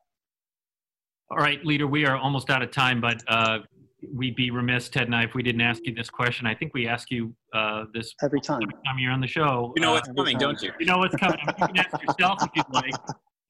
All 1.30 1.38
right, 1.38 1.64
leader, 1.64 1.86
we 1.86 2.06
are 2.06 2.16
almost 2.16 2.48
out 2.50 2.62
of 2.62 2.70
time, 2.70 3.00
but 3.00 3.22
uh, 3.28 3.58
we'd 4.14 4.36
be 4.36 4.50
remiss, 4.50 4.88
Ted 4.88 5.04
and 5.04 5.14
I, 5.14 5.24
if 5.24 5.34
we 5.34 5.42
didn't 5.42 5.60
ask 5.60 5.82
you 5.84 5.94
this 5.94 6.08
question. 6.08 6.46
I 6.46 6.54
think 6.54 6.72
we 6.72 6.86
ask 6.86 7.10
you 7.10 7.34
uh, 7.54 7.84
this 7.92 8.14
every 8.22 8.40
time. 8.40 8.62
every 8.62 8.74
time 8.86 8.98
you're 8.98 9.12
on 9.12 9.20
the 9.20 9.26
show. 9.26 9.72
You 9.76 9.82
know 9.82 9.92
what's 9.92 10.08
uh, 10.08 10.14
coming, 10.14 10.38
don't 10.38 10.60
you? 10.62 10.72
You 10.78 10.86
know 10.86 10.98
what's 10.98 11.16
coming. 11.16 11.38
you 11.46 11.66
can 11.66 11.76
ask 11.76 12.02
yourself 12.02 12.38
if 12.42 12.50
you'd 12.54 12.64
like. 12.72 12.94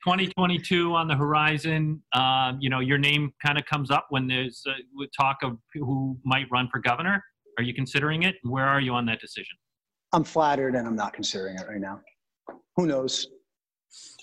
2022 0.04 0.94
on 0.94 1.08
the 1.08 1.14
horizon. 1.14 2.02
Uh, 2.12 2.52
you 2.60 2.70
know, 2.70 2.80
your 2.80 2.98
name 2.98 3.32
kind 3.44 3.58
of 3.58 3.64
comes 3.66 3.90
up 3.90 4.06
when 4.10 4.26
there's 4.26 4.62
uh, 4.68 4.72
talk 5.16 5.38
of 5.42 5.58
who 5.74 6.16
might 6.24 6.46
run 6.50 6.68
for 6.72 6.80
governor. 6.80 7.22
Are 7.58 7.64
you 7.64 7.74
considering 7.74 8.22
it? 8.22 8.36
Where 8.42 8.66
are 8.66 8.80
you 8.80 8.92
on 8.92 9.06
that 9.06 9.20
decision? 9.20 9.56
I'm 10.12 10.24
flattered, 10.24 10.74
and 10.74 10.86
I'm 10.86 10.96
not 10.96 11.12
considering 11.12 11.56
it 11.56 11.66
right 11.68 11.80
now. 11.80 12.00
Who 12.76 12.86
knows? 12.86 13.26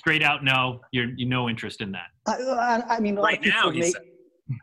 straight 0.06 0.22
out 0.22 0.44
no. 0.44 0.80
You're 0.92 1.10
you 1.16 1.26
no 1.26 1.50
interest 1.50 1.82
in 1.82 1.92
that. 1.94 2.08
I, 2.28 2.84
I 2.88 3.00
mean 3.00 3.18
a 3.18 3.22
right 3.22 3.44
now 3.44 3.70
make, 3.72 3.96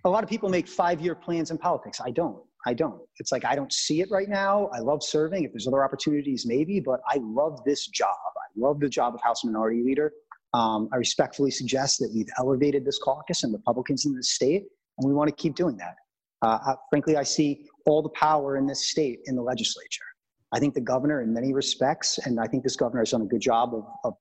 a 0.05 0.09
lot 0.09 0.23
of 0.23 0.31
people 0.31 0.49
make 0.49 0.69
five-year 0.69 1.17
plans 1.17 1.51
in 1.51 1.59
politics. 1.59 2.01
I 2.01 2.11
don't. 2.11 2.41
I 2.65 2.75
don't. 2.75 3.01
It's 3.19 3.33
like 3.33 3.45
i 3.45 3.57
don't 3.57 3.73
see 3.73 4.01
it 4.01 4.09
right 4.11 4.29
now. 4.29 4.69
I 4.73 4.79
love 4.79 5.03
serving 5.03 5.43
if 5.43 5.51
there's 5.53 5.67
other 5.67 5.85
opportunities 5.85 6.47
maybe 6.47 6.79
but 6.81 7.01
i 7.09 7.19
love 7.21 7.61
this 7.65 7.89
job. 7.89 8.15
I 8.37 8.49
love 8.57 8.79
the 8.79 8.89
job 8.89 9.15
of 9.15 9.21
house 9.21 9.45
minority 9.45 9.83
leader. 9.83 10.13
Um, 10.55 10.89
i 10.93 10.97
respectfully 10.97 11.51
suggest 11.51 11.99
that 11.99 12.11
we've 12.15 12.31
elevated 12.39 12.85
this 12.85 12.99
caucus 12.99 13.43
and 13.43 13.53
republicans 13.53 14.07
in 14.07 14.15
the 14.15 14.23
state 14.23 14.65
and 14.99 15.09
we 15.09 15.15
want 15.15 15.29
to 15.29 15.35
keep 15.35 15.57
doing 15.57 15.77
that. 15.79 15.97
Uh, 16.43 16.59
I, 16.69 16.75
frankly 16.91 17.17
i 17.17 17.25
see 17.25 17.67
all 17.87 18.01
the 18.03 18.11
power 18.11 18.57
in 18.57 18.67
this 18.67 18.89
state 18.91 19.21
in 19.27 19.35
the 19.35 19.43
legislature 19.43 20.05
I 20.53 20.59
think 20.59 20.75
the 20.75 20.81
governor, 20.81 21.23
in 21.23 21.33
many 21.33 21.55
respects, 21.55 22.19
and 22.19 22.39
I 22.39 22.47
think 22.47 22.63
this 22.63 22.77
governor 22.77 23.01
has 23.01 23.11
done 23.11 23.23
a 23.23 23.27
good 23.27 23.41
job 23.41 23.75
of, 23.75 23.87
of 24.05 24.15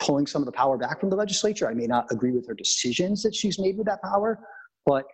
pulling 0.00 0.26
some 0.26 0.42
of 0.42 0.46
the 0.46 0.52
power 0.52 0.76
back 0.76 0.98
from 1.00 1.10
the 1.10 1.16
legislature. 1.16 1.68
I 1.68 1.74
may 1.74 1.86
not 1.86 2.10
agree 2.10 2.32
with 2.32 2.46
her 2.48 2.54
decisions 2.54 3.22
that 3.22 3.34
she's 3.34 3.58
made 3.58 3.78
with 3.78 3.86
that 3.86 4.02
power, 4.02 4.40
but 4.84 5.04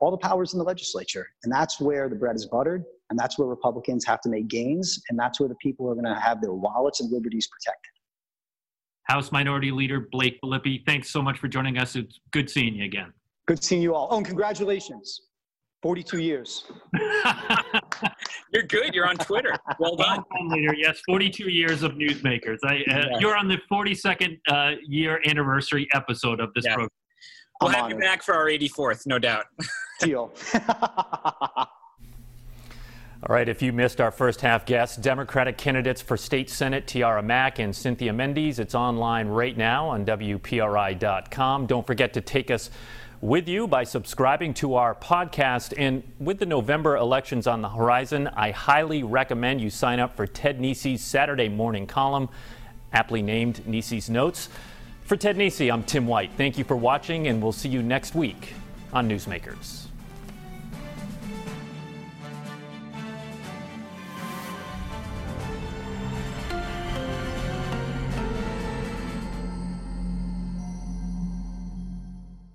all 0.00 0.10
the 0.10 0.18
power 0.18 0.42
is 0.42 0.52
in 0.52 0.58
the 0.58 0.64
legislature. 0.64 1.26
And 1.42 1.52
that's 1.52 1.80
where 1.80 2.08
the 2.08 2.16
bread 2.16 2.36
is 2.36 2.46
buttered. 2.46 2.84
And 3.10 3.18
that's 3.18 3.38
where 3.38 3.48
Republicans 3.48 4.04
have 4.04 4.20
to 4.22 4.28
make 4.28 4.48
gains. 4.48 5.00
And 5.08 5.18
that's 5.18 5.40
where 5.40 5.48
the 5.48 5.56
people 5.56 5.88
are 5.90 5.94
going 5.94 6.04
to 6.04 6.14
have 6.14 6.40
their 6.40 6.52
wallets 6.52 7.00
and 7.00 7.10
liberties 7.10 7.48
protected. 7.48 7.90
House 9.04 9.32
Minority 9.32 9.70
Leader 9.70 10.08
Blake 10.12 10.38
Filippi, 10.42 10.84
thanks 10.86 11.10
so 11.10 11.20
much 11.20 11.38
for 11.38 11.48
joining 11.48 11.78
us. 11.78 11.96
It's 11.96 12.20
good 12.30 12.48
seeing 12.48 12.74
you 12.74 12.84
again. 12.84 13.12
Good 13.46 13.62
seeing 13.62 13.82
you 13.82 13.94
all. 13.94 14.08
Oh, 14.10 14.16
and 14.16 14.26
congratulations. 14.26 15.22
42 15.82 16.18
years. 16.18 16.64
You're 18.54 18.62
good. 18.62 18.94
You're 18.94 19.08
on 19.08 19.16
Twitter. 19.16 19.52
Well 19.80 19.96
done. 19.96 20.22
leader. 20.50 20.74
Yes, 20.74 21.00
42 21.06 21.50
years 21.50 21.82
of 21.82 21.92
newsmakers. 21.94 22.58
I, 22.64 22.76
uh, 22.76 22.78
Yes. 22.86 23.20
You're 23.20 23.36
on 23.36 23.48
the 23.48 23.58
42nd 23.70 24.38
uh, 24.48 24.76
year 24.86 25.20
anniversary 25.26 25.88
episode 25.92 26.38
of 26.40 26.54
this 26.54 26.64
Yeah. 26.64 26.74
program. 26.74 26.90
We'll 27.60 27.70
I'm 27.70 27.74
have 27.74 27.88
you 27.90 27.96
honored. 27.96 28.00
back 28.06 28.22
for 28.22 28.34
our 28.34 28.46
84th, 28.48 29.06
no 29.06 29.18
doubt. 29.18 29.46
Deal. 30.00 30.32
All 33.26 33.34
right, 33.34 33.48
if 33.48 33.62
you 33.62 33.72
missed 33.72 34.00
our 34.02 34.10
first 34.10 34.42
half 34.42 34.66
guests, 34.66 34.96
Democratic 34.98 35.56
candidates 35.56 36.02
for 36.02 36.14
state 36.16 36.50
senate 36.50 36.86
Tiara 36.86 37.22
Mack 37.22 37.58
and 37.58 37.74
Cynthia 37.74 38.12
Mendes, 38.12 38.58
it's 38.58 38.74
online 38.74 39.28
right 39.28 39.56
now 39.56 39.88
on 39.88 40.04
WPRI.com. 40.04 41.64
Don't 41.66 41.86
forget 41.86 42.12
to 42.12 42.20
take 42.20 42.50
us 42.50 42.70
with 43.24 43.48
you 43.48 43.66
by 43.66 43.82
subscribing 43.82 44.52
to 44.52 44.74
our 44.74 44.94
podcast. 44.94 45.72
And 45.78 46.02
with 46.18 46.38
the 46.38 46.44
November 46.44 46.96
elections 46.96 47.46
on 47.46 47.62
the 47.62 47.70
horizon, 47.70 48.28
I 48.28 48.50
highly 48.50 49.02
recommend 49.02 49.62
you 49.62 49.70
sign 49.70 49.98
up 49.98 50.14
for 50.14 50.26
Ted 50.26 50.60
Nesi's 50.60 51.00
Saturday 51.00 51.48
morning 51.48 51.86
column, 51.86 52.28
aptly 52.92 53.22
named 53.22 53.62
Nesi's 53.66 54.10
Notes. 54.10 54.50
For 55.04 55.16
Ted 55.16 55.38
Nesi, 55.38 55.72
I'm 55.72 55.84
Tim 55.84 56.06
White. 56.06 56.32
Thank 56.36 56.58
you 56.58 56.64
for 56.64 56.76
watching, 56.76 57.28
and 57.28 57.42
we'll 57.42 57.52
see 57.52 57.70
you 57.70 57.82
next 57.82 58.14
week 58.14 58.52
on 58.92 59.08
Newsmakers. 59.08 59.86